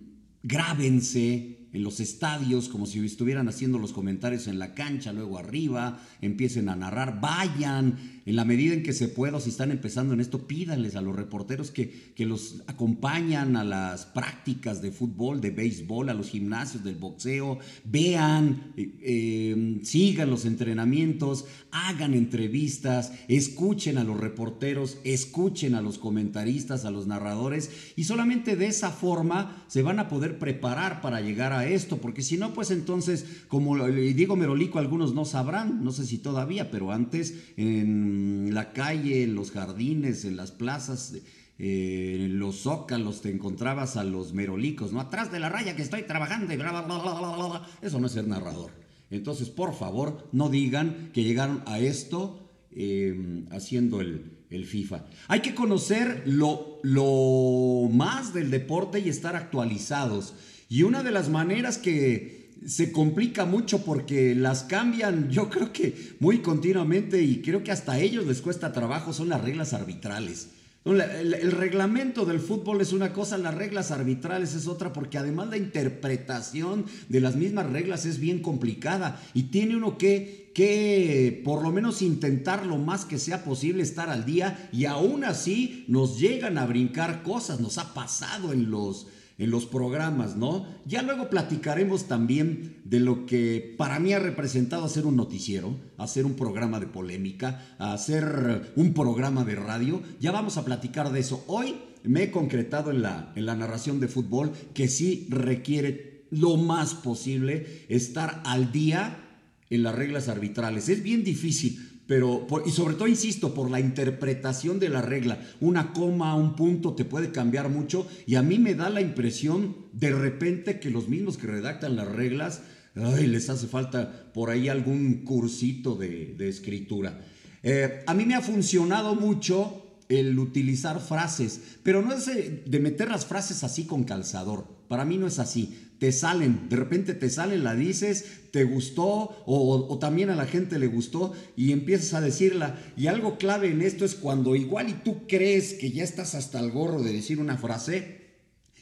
grábense 0.43 1.59
en 1.73 1.83
los 1.83 1.99
estadios 1.99 2.67
como 2.67 2.85
si 2.85 3.05
estuvieran 3.05 3.47
haciendo 3.47 3.77
los 3.77 3.93
comentarios 3.93 4.47
en 4.47 4.59
la 4.59 4.73
cancha, 4.73 5.13
luego 5.13 5.37
arriba, 5.37 6.01
empiecen 6.21 6.67
a 6.67 6.75
narrar, 6.75 7.21
vayan, 7.21 8.20
en 8.25 8.35
la 8.35 8.45
medida 8.45 8.73
en 8.73 8.83
que 8.83 8.93
se 8.93 9.07
pueda, 9.07 9.39
si 9.39 9.49
están 9.49 9.71
empezando 9.71 10.13
en 10.13 10.19
esto, 10.19 10.47
pídanles 10.47 10.95
a 10.95 11.01
los 11.01 11.15
reporteros 11.15 11.71
que, 11.71 12.13
que 12.15 12.25
los 12.25 12.61
acompañan 12.67 13.55
a 13.55 13.63
las 13.63 14.05
prácticas 14.05 14.81
de 14.81 14.91
fútbol, 14.91 15.41
de 15.41 15.49
béisbol, 15.49 16.09
a 16.09 16.13
los 16.13 16.29
gimnasios 16.29 16.83
del 16.83 16.95
boxeo, 16.95 17.59
vean, 17.83 18.73
eh, 18.77 18.91
eh, 19.01 19.79
sigan 19.83 20.29
los 20.29 20.45
entrenamientos, 20.45 21.45
hagan 21.71 22.13
entrevistas, 22.13 23.11
escuchen 23.27 23.97
a 23.97 24.03
los 24.03 24.19
reporteros, 24.19 24.99
escuchen 25.03 25.73
a 25.73 25.81
los 25.81 25.97
comentaristas, 25.97 26.85
a 26.85 26.91
los 26.91 27.07
narradores, 27.07 27.71
y 27.95 28.03
solamente 28.03 28.55
de 28.55 28.67
esa 28.67 28.91
forma 28.91 29.63
se 29.67 29.81
van 29.81 29.99
a 29.99 30.09
poder 30.09 30.37
preparar 30.37 31.01
para 31.01 31.21
llegar 31.21 31.53
a 31.53 31.67
esto, 31.67 31.97
porque 31.97 32.21
si 32.21 32.37
no, 32.37 32.53
pues 32.53 32.69
entonces, 32.69 33.25
como 33.47 33.77
le 33.77 34.13
digo 34.13 34.35
Merolico, 34.35 34.79
algunos 34.79 35.13
no 35.13 35.25
sabrán, 35.25 35.83
no 35.83 35.91
sé 35.91 36.05
si 36.05 36.19
todavía, 36.19 36.69
pero 36.69 36.91
antes 36.91 37.35
en 37.57 38.10
la 38.53 38.73
calle, 38.73 39.23
en 39.23 39.35
los 39.35 39.51
jardines, 39.51 40.25
en 40.25 40.35
las 40.37 40.51
plazas, 40.51 41.13
eh, 41.57 42.17
en 42.25 42.39
los 42.39 42.61
zócalos, 42.61 43.21
te 43.21 43.29
encontrabas 43.29 43.97
a 43.97 44.03
los 44.03 44.33
merolicos, 44.33 44.91
¿no? 44.91 44.99
Atrás 44.99 45.31
de 45.31 45.39
la 45.39 45.49
raya 45.49 45.75
que 45.75 45.83
estoy 45.83 46.03
trabajando 46.03 46.53
y 46.53 46.57
bla, 46.57 46.71
bla, 46.71 46.81
bla, 46.81 46.97
bla, 46.97 47.35
bla, 47.35 47.67
Eso 47.81 47.99
no 47.99 48.07
es 48.07 48.13
ser 48.13 48.27
narrador. 48.27 48.71
Entonces, 49.11 49.49
por 49.49 49.75
favor, 49.75 50.27
no 50.31 50.49
digan 50.49 51.11
que 51.13 51.23
llegaron 51.23 51.61
a 51.67 51.79
esto 51.79 52.49
eh, 52.71 53.45
haciendo 53.51 54.01
el, 54.01 54.39
el, 54.49 54.65
FIFA. 54.65 55.05
Hay 55.27 55.41
que 55.41 55.53
conocer 55.53 56.23
lo, 56.25 56.79
lo 56.81 57.89
más 57.91 58.33
del 58.33 58.49
deporte 58.49 58.99
y 58.99 59.09
estar 59.09 59.35
actualizados. 59.35 60.33
Y 60.69 60.83
una 60.83 61.03
de 61.03 61.11
las 61.11 61.29
maneras 61.29 61.77
que 61.77 62.40
se 62.65 62.91
complica 62.91 63.45
mucho 63.45 63.83
porque 63.83 64.35
las 64.35 64.63
cambian, 64.63 65.29
yo 65.29 65.49
creo 65.49 65.73
que 65.73 66.15
muy 66.19 66.39
continuamente 66.39 67.21
y 67.21 67.41
creo 67.41 67.63
que 67.63 67.71
hasta 67.71 67.93
a 67.93 67.99
ellos 67.99 68.25
les 68.27 68.41
cuesta 68.41 68.71
trabajo, 68.71 69.13
son 69.13 69.29
las 69.29 69.41
reglas 69.41 69.73
arbitrales. 69.73 70.49
El, 70.83 71.51
reglamento 71.51 72.25
del 72.25 72.39
fútbol 72.39 72.81
es 72.81 72.91
una 72.91 73.13
cosa, 73.13 73.37
las 73.37 73.53
reglas 73.53 73.91
arbitrales 73.91 74.55
es 74.55 74.67
otra, 74.67 74.91
porque 74.91 75.19
además 75.19 75.49
la 75.49 75.57
interpretación 75.57 76.85
de 77.07 77.21
las 77.21 77.35
mismas 77.35 77.69
reglas 77.69 78.07
es 78.07 78.19
bien 78.19 78.41
complicada 78.41 79.21
y 79.35 79.43
tiene 79.43 79.75
uno 79.75 79.99
que, 79.99 80.51
que 80.55 81.39
por 81.45 81.61
lo 81.61 81.71
menos 81.71 82.01
intentar 82.01 82.65
lo 82.65 82.79
más 82.79 83.05
que 83.05 83.19
sea 83.19 83.43
posible 83.43 83.83
estar 83.83 84.09
al 84.09 84.25
día 84.25 84.69
y 84.71 84.85
aún 84.85 85.23
así 85.23 85.85
nos 85.87 86.19
llegan 86.19 86.57
a 86.57 86.65
brincar 86.65 87.21
cosas, 87.21 87.59
nos 87.59 87.77
ha 87.77 87.93
pasado 87.93 88.51
en 88.51 88.71
los, 88.71 89.05
en 89.41 89.49
los 89.49 89.65
programas, 89.65 90.37
¿no? 90.37 90.67
Ya 90.85 91.01
luego 91.01 91.27
platicaremos 91.31 92.07
también 92.07 92.79
de 92.85 92.99
lo 92.99 93.25
que 93.25 93.73
para 93.75 93.99
mí 93.99 94.13
ha 94.13 94.19
representado 94.19 94.85
hacer 94.85 95.07
un 95.07 95.15
noticiero, 95.15 95.79
hacer 95.97 96.27
un 96.27 96.35
programa 96.35 96.79
de 96.79 96.85
polémica, 96.85 97.75
hacer 97.79 98.71
un 98.75 98.93
programa 98.93 99.43
de 99.43 99.55
radio. 99.55 100.03
Ya 100.19 100.31
vamos 100.31 100.57
a 100.57 100.63
platicar 100.63 101.11
de 101.11 101.21
eso. 101.21 101.43
Hoy 101.47 101.73
me 102.03 102.21
he 102.21 102.31
concretado 102.31 102.91
en 102.91 103.01
la, 103.01 103.33
en 103.35 103.47
la 103.47 103.55
narración 103.55 103.99
de 103.99 104.09
fútbol 104.09 104.51
que 104.75 104.87
sí 104.87 105.25
requiere 105.31 106.27
lo 106.29 106.57
más 106.57 106.93
posible 106.93 107.87
estar 107.89 108.43
al 108.45 108.71
día 108.71 109.27
en 109.71 109.81
las 109.81 109.95
reglas 109.95 110.27
arbitrales. 110.29 110.87
Es 110.87 111.01
bien 111.01 111.23
difícil, 111.23 111.90
pero, 112.11 112.45
y 112.65 112.71
sobre 112.71 112.95
todo, 112.95 113.07
insisto, 113.07 113.53
por 113.53 113.71
la 113.71 113.79
interpretación 113.79 114.79
de 114.79 114.89
la 114.89 115.01
regla. 115.01 115.39
Una 115.61 115.93
coma, 115.93 116.35
un 116.35 116.57
punto 116.57 116.93
te 116.93 117.05
puede 117.05 117.31
cambiar 117.31 117.69
mucho 117.69 118.05
y 118.27 118.35
a 118.35 118.41
mí 118.41 118.59
me 118.59 118.75
da 118.75 118.89
la 118.89 118.99
impresión 118.99 119.77
de 119.93 120.11
repente 120.11 120.81
que 120.81 120.89
los 120.89 121.07
mismos 121.07 121.37
que 121.37 121.47
redactan 121.47 121.95
las 121.95 122.09
reglas, 122.09 122.63
les 122.95 123.49
hace 123.49 123.65
falta 123.67 124.29
por 124.33 124.49
ahí 124.49 124.67
algún 124.67 125.23
cursito 125.23 125.95
de, 125.95 126.35
escritura. 126.49 127.21
Eh, 127.63 128.03
a 128.05 128.13
mí 128.13 128.25
me 128.25 128.35
ha 128.35 128.41
funcionado 128.41 129.15
mucho 129.15 130.01
el 130.09 130.37
utilizar 130.37 130.99
frases, 130.99 131.61
pero 131.81 132.01
no 132.01 132.11
es 132.11 132.25
de 132.25 132.79
meter 132.81 133.09
las 133.09 133.25
frases 133.25 133.63
así 133.63 133.85
con 133.85 134.03
calzador. 134.03 134.67
Para 134.89 135.05
mí 135.05 135.17
no 135.17 135.27
es 135.27 135.39
así. 135.39 135.90
Te 136.01 136.11
salen, 136.11 136.67
de 136.67 136.77
repente 136.77 137.13
te 137.13 137.29
salen, 137.29 137.63
la 137.63 137.75
dices, 137.75 138.25
te 138.49 138.63
gustó 138.63 139.43
o, 139.45 139.99
también 139.99 140.31
a 140.31 140.35
la 140.35 140.47
gente 140.47 140.79
le 140.79 140.87
gustó 140.87 141.33
y 141.55 141.73
empiezas 141.73 142.15
a 142.15 142.21
decirla. 142.21 142.81
Y 142.97 143.05
algo 143.05 143.37
clave 143.37 143.69
en 143.69 143.83
esto 143.83 144.03
es 144.03 144.15
cuando 144.15 144.55
igual 144.55 144.89
y 144.89 144.93
tú 144.93 145.27
crees 145.27 145.75
que 145.75 145.91
ya 145.91 146.03
estás 146.03 146.33
hasta 146.33 146.59
el 146.59 146.71
gorro 146.71 147.03
de 147.03 147.13
decir 147.13 147.37
una 147.37 147.59
frase, 147.59 148.31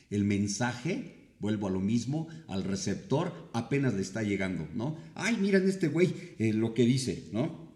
el 0.09 0.23
mensaje, 0.23 1.33
vuelvo 1.41 1.67
a 1.67 1.71
lo 1.71 1.81
mismo, 1.81 2.29
al 2.47 2.63
receptor 2.63 3.49
apenas 3.51 3.95
le 3.95 4.01
está 4.01 4.23
llegando, 4.23 4.69
¿no? 4.73 4.95
Ay, 5.13 5.35
miren 5.41 5.67
este 5.67 5.89
güey 5.89 6.13
eh, 6.39 6.53
lo 6.53 6.73
que 6.73 6.85
dice, 6.85 7.25
¿no? 7.33 7.67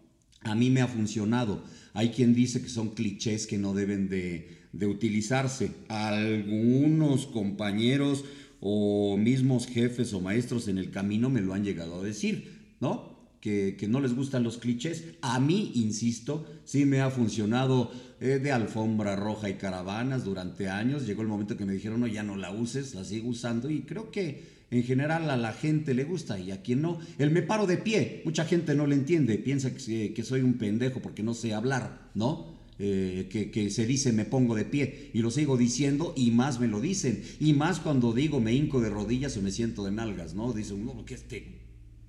A 0.43 0.55
mí 0.55 0.69
me 0.69 0.79
ha 0.79 0.87
funcionado. 0.87 1.65
Hay 1.93 2.11
quien 2.11 2.33
dice 2.33 2.61
que 2.61 2.69
son 2.69 2.91
clichés 2.91 3.45
que 3.45 3.57
no 3.57 3.73
deben 3.73 4.07
de, 4.07 4.63
utilizarse. 4.87 5.71
Algunos 5.89 7.27
compañeros 7.27 8.23
o 8.65 9.17
mismos 9.17 9.67
jefes 9.67 10.13
o 10.13 10.21
maestros 10.21 10.69
en 10.69 10.77
el 10.77 10.89
camino 10.89 11.29
me 11.29 11.41
lo 11.41 11.53
han 11.53 11.65
llegado 11.65 11.99
a 11.99 12.03
decir, 12.03 12.75
¿no? 12.79 13.11
Que, 13.41 13.75
no 13.89 13.99
les 13.99 14.15
gustan 14.15 14.43
los 14.43 14.57
clichés. 14.57 15.03
A 15.21 15.41
mí, 15.41 15.73
insisto, 15.75 16.45
sí 16.63 16.85
me 16.85 17.01
ha 17.01 17.09
funcionado 17.09 17.91
eh, 18.21 18.39
de 18.41 18.53
alfombra 18.53 19.17
roja 19.17 19.49
y 19.49 19.55
caravanas 19.55 20.23
durante 20.23 20.69
años. 20.69 21.05
Llegó 21.05 21.23
el 21.23 21.27
momento 21.27 21.57
que 21.57 21.65
me 21.65 21.73
dijeron, 21.73 21.99
no, 21.99 22.07
ya 22.07 22.23
no 22.23 22.37
la 22.37 22.51
uses, 22.51 22.95
la 22.95 23.03
sigo 23.03 23.27
usando 23.27 23.69
y 23.69 23.81
creo 23.81 24.11
que 24.11 24.63
en 24.71 24.83
general 24.83 25.29
a 25.29 25.35
la 25.35 25.51
gente 25.51 25.93
le 25.93 26.05
gusta 26.05 26.39
y 26.39 26.51
a 26.51 26.61
quien 26.61 26.81
no. 26.81 26.99
El 27.17 27.31
me 27.31 27.41
paro 27.41 27.67
de 27.67 27.75
pie, 27.75 28.21
mucha 28.23 28.45
gente 28.45 28.75
no 28.75 28.87
le 28.87 28.95
entiende, 28.95 29.37
piensa 29.39 29.75
que, 29.75 30.13
que 30.13 30.23
soy 30.23 30.39
un 30.39 30.53
pendejo 30.53 31.01
porque 31.01 31.21
no 31.21 31.33
sé 31.33 31.53
hablar, 31.53 32.11
¿no? 32.15 32.52
Eh, 32.85 33.29
que, 33.53 33.69
se 33.69 33.85
dice 33.85 34.11
me 34.11 34.25
pongo 34.25 34.55
de 34.55 34.65
pie 34.65 35.09
y 35.13 35.19
lo 35.19 35.31
sigo 35.31 35.55
diciendo 35.55 36.13
y 36.17 36.31
más 36.31 36.59
me 36.59 36.67
lo 36.67 36.81
dicen 36.81 37.23
y 37.39 37.53
más 37.53 37.79
cuando 37.79 38.11
digo 38.11 38.41
me 38.41 38.53
hinco 38.53 38.81
de 38.81 38.89
rodillas 38.89 39.37
o 39.37 39.41
me 39.41 39.51
siento 39.51 39.85
de 39.85 39.91
nalgas, 39.91 40.33
¿no? 40.33 40.51
Dicen, 40.51 40.83
no, 40.83 41.05
que 41.05 41.13
este 41.13 41.61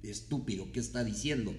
estúpido, 0.03 0.73
¿qué 0.73 0.81
está 0.81 1.05
diciendo? 1.05 1.55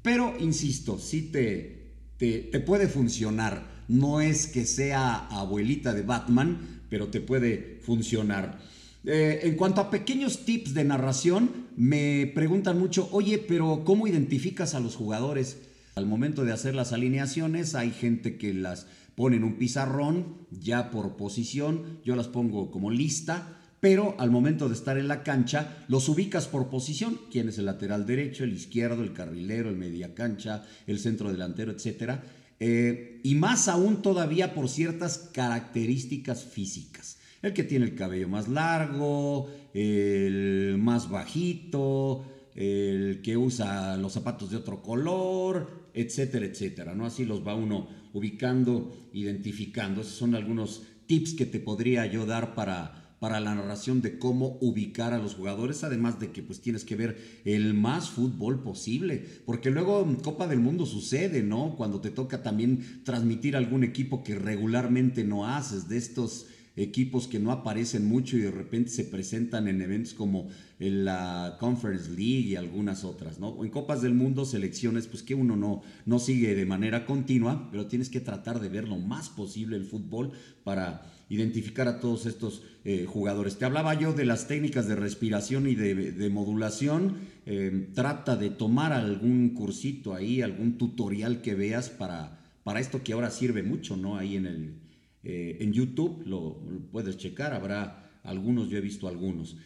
Pero, 0.00 0.34
insisto, 0.40 0.98
sí 0.98 1.28
te, 1.30 1.92
te, 2.16 2.38
te 2.38 2.60
puede 2.60 2.88
funcionar. 2.88 3.84
No 3.86 4.22
es 4.22 4.46
que 4.46 4.64
sea 4.64 5.26
abuelita 5.26 5.92
de 5.92 6.00
Batman, 6.00 6.84
pero 6.88 7.08
te 7.08 7.20
puede 7.20 7.80
funcionar. 7.82 8.60
Eh, 9.04 9.40
en 9.42 9.56
cuanto 9.56 9.82
a 9.82 9.90
pequeños 9.90 10.46
tips 10.46 10.72
de 10.72 10.84
narración, 10.84 11.68
me 11.76 12.32
preguntan 12.34 12.78
mucho, 12.78 13.10
oye, 13.12 13.36
pero 13.36 13.82
¿cómo 13.84 14.06
identificas 14.06 14.74
a 14.74 14.80
los 14.80 14.96
jugadores? 14.96 15.58
Al 15.98 16.06
momento 16.06 16.44
de 16.44 16.52
hacer 16.52 16.76
las 16.76 16.92
alineaciones 16.92 17.74
hay 17.74 17.90
gente 17.90 18.38
que 18.38 18.54
las 18.54 18.86
pone 19.16 19.34
en 19.34 19.42
un 19.42 19.58
pizarrón 19.58 20.46
ya 20.52 20.92
por 20.92 21.16
posición, 21.16 21.98
yo 22.04 22.14
las 22.14 22.28
pongo 22.28 22.70
como 22.70 22.92
lista, 22.92 23.58
pero 23.80 24.14
al 24.20 24.30
momento 24.30 24.68
de 24.68 24.76
estar 24.76 24.96
en 24.96 25.08
la 25.08 25.24
cancha 25.24 25.84
los 25.88 26.08
ubicas 26.08 26.46
por 26.46 26.70
posición, 26.70 27.18
quién 27.32 27.48
es 27.48 27.58
el 27.58 27.64
lateral 27.66 28.06
derecho, 28.06 28.44
el 28.44 28.52
izquierdo, 28.52 29.02
el 29.02 29.12
carrilero, 29.12 29.70
el 29.70 29.76
media 29.76 30.14
cancha, 30.14 30.64
el 30.86 31.00
centro 31.00 31.32
delantero, 31.32 31.72
etc. 31.72 32.20
Eh, 32.60 33.20
y 33.24 33.34
más 33.34 33.66
aún 33.66 34.00
todavía 34.00 34.54
por 34.54 34.68
ciertas 34.68 35.30
características 35.32 36.44
físicas. 36.44 37.18
El 37.42 37.54
que 37.54 37.64
tiene 37.64 37.86
el 37.86 37.96
cabello 37.96 38.28
más 38.28 38.46
largo, 38.46 39.50
el 39.74 40.76
más 40.78 41.10
bajito, 41.10 42.24
el 42.58 43.22
que 43.22 43.36
usa 43.36 43.96
los 43.96 44.14
zapatos 44.14 44.50
de 44.50 44.56
otro 44.56 44.82
color, 44.82 45.90
etcétera, 45.94 46.44
etcétera. 46.44 46.92
¿no? 46.92 47.06
Así 47.06 47.24
los 47.24 47.46
va 47.46 47.54
uno 47.54 47.88
ubicando, 48.12 49.10
identificando. 49.12 50.00
Esos 50.00 50.14
son 50.14 50.34
algunos 50.34 50.82
tips 51.06 51.34
que 51.34 51.46
te 51.46 51.60
podría 51.60 52.04
yo 52.06 52.26
dar 52.26 52.56
para, 52.56 53.14
para 53.20 53.38
la 53.38 53.54
narración 53.54 54.02
de 54.02 54.18
cómo 54.18 54.58
ubicar 54.60 55.12
a 55.12 55.18
los 55.18 55.36
jugadores, 55.36 55.84
además 55.84 56.18
de 56.18 56.32
que 56.32 56.42
pues 56.42 56.60
tienes 56.60 56.82
que 56.82 56.96
ver 56.96 57.42
el 57.44 57.74
más 57.74 58.10
fútbol 58.10 58.64
posible, 58.64 59.24
porque 59.46 59.70
luego 59.70 60.02
en 60.02 60.16
Copa 60.16 60.48
del 60.48 60.58
Mundo 60.58 60.84
sucede, 60.84 61.44
¿no? 61.44 61.76
Cuando 61.76 62.00
te 62.00 62.10
toca 62.10 62.42
también 62.42 63.04
transmitir 63.04 63.54
algún 63.54 63.84
equipo 63.84 64.24
que 64.24 64.34
regularmente 64.34 65.22
no 65.22 65.46
haces, 65.46 65.88
de 65.88 65.96
estos 65.96 66.48
equipos 66.78 67.26
que 67.26 67.38
no 67.38 67.50
aparecen 67.50 68.06
mucho 68.06 68.36
y 68.36 68.40
de 68.40 68.50
repente 68.50 68.90
se 68.90 69.04
presentan 69.04 69.68
en 69.68 69.82
eventos 69.82 70.14
como 70.14 70.48
la 70.78 71.56
Conference 71.58 72.08
League 72.10 72.48
y 72.48 72.56
algunas 72.56 73.04
otras, 73.04 73.40
¿no? 73.40 73.64
En 73.64 73.70
Copas 73.70 74.00
del 74.00 74.14
Mundo, 74.14 74.44
selecciones, 74.44 75.08
pues 75.08 75.22
que 75.22 75.34
uno 75.34 75.56
no, 75.56 75.82
no 76.06 76.18
sigue 76.18 76.54
de 76.54 76.66
manera 76.66 77.04
continua, 77.04 77.68
pero 77.70 77.86
tienes 77.86 78.08
que 78.08 78.20
tratar 78.20 78.60
de 78.60 78.68
ver 78.68 78.88
lo 78.88 78.96
más 78.96 79.28
posible 79.28 79.76
el 79.76 79.84
fútbol 79.84 80.30
para 80.62 81.02
identificar 81.28 81.88
a 81.88 82.00
todos 82.00 82.26
estos 82.26 82.62
eh, 82.84 83.06
jugadores. 83.06 83.58
Te 83.58 83.64
hablaba 83.64 83.94
yo 83.94 84.12
de 84.12 84.24
las 84.24 84.46
técnicas 84.46 84.86
de 84.86 84.96
respiración 84.96 85.66
y 85.66 85.74
de, 85.74 86.30
modulación. 86.30 87.16
Eh, 87.44 87.88
trata 87.94 88.36
de 88.36 88.50
tomar 88.50 88.92
algún 88.92 89.50
cursito 89.50 90.14
ahí, 90.14 90.42
algún 90.42 90.78
tutorial 90.78 91.42
que 91.42 91.54
veas 91.54 91.90
para, 91.90 92.40
para 92.62 92.80
esto 92.80 93.02
que 93.02 93.14
ahora 93.14 93.30
sirve 93.30 93.62
mucho, 93.62 93.96
¿no? 93.96 94.16
Ahí 94.16 94.36
en 94.36 94.46
el, 94.46 94.74
eh, 95.24 95.58
en 95.60 95.72
YouTube 95.72 96.22
lo, 96.26 96.60
puedes 96.92 97.16
checar, 97.16 97.52
habrá 97.52 98.20
algunos, 98.22 98.68
yo 98.68 98.78
he 98.78 98.82
visto 98.82 99.08
algunos. 99.08 99.56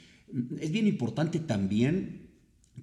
Es 0.60 0.70
bien 0.72 0.86
importante 0.86 1.38
también 1.38 2.30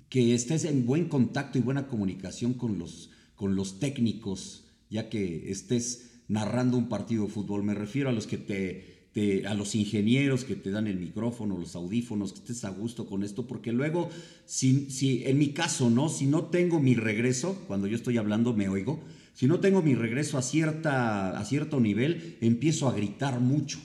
que 0.10 0.34
estés 0.34 0.66
en 0.66 0.86
buen 0.86 1.06
contacto 1.06 1.58
y 1.58 1.62
buena 1.62 1.88
comunicación 1.88 2.54
con 2.54 2.78
los, 2.78 3.12
con 3.36 3.56
los 3.56 3.80
técnicos, 3.80 4.66
ya 4.90 5.10
que 5.10 5.52
estés 5.52 6.22
narrando 6.28 6.78
un 6.78 6.90
partido 6.90 7.26
de 7.26 7.32
fútbol. 7.32 7.64
Me 7.64 7.74
refiero 7.74 8.10
a 8.10 8.12
los 8.12 8.28
que 8.28 8.38
te, 8.38 9.46
a 9.48 9.54
los 9.54 9.76
ingenieros 9.76 10.46
que 10.46 10.56
te 10.56 10.72
dan 10.72 10.88
el 10.88 10.98
micrófono, 10.98 11.58
los 11.58 11.76
audífonos, 11.76 12.34
que 12.34 12.40
estés 12.40 12.64
a 12.66 12.70
gusto 12.70 13.08
con 13.08 13.24
esto, 13.24 13.48
porque 13.48 13.72
luego, 13.72 14.10
si, 14.46 14.90
si, 14.92 15.24
en 15.26 15.38
mi 15.38 15.50
caso, 15.50 15.90
¿no? 15.90 16.10
Si 16.10 16.28
no 16.28 16.46
tengo 16.46 16.80
mi 16.80 16.96
regreso, 16.96 17.64
cuando 17.68 17.88
yo 17.88 17.96
estoy 17.96 18.18
hablando 18.18 18.54
me 18.54 18.70
oigo, 18.70 19.02
si 19.40 19.48
no 19.48 19.62
tengo 19.62 19.82
mi 19.82 19.96
regreso 19.96 20.38
a, 20.38 20.42
cierta, 20.42 21.40
a 21.40 21.46
cierto 21.46 21.80
nivel, 21.80 22.36
empiezo 22.42 22.90
a 22.90 22.94
gritar 22.94 23.40
mucho. 23.40 23.80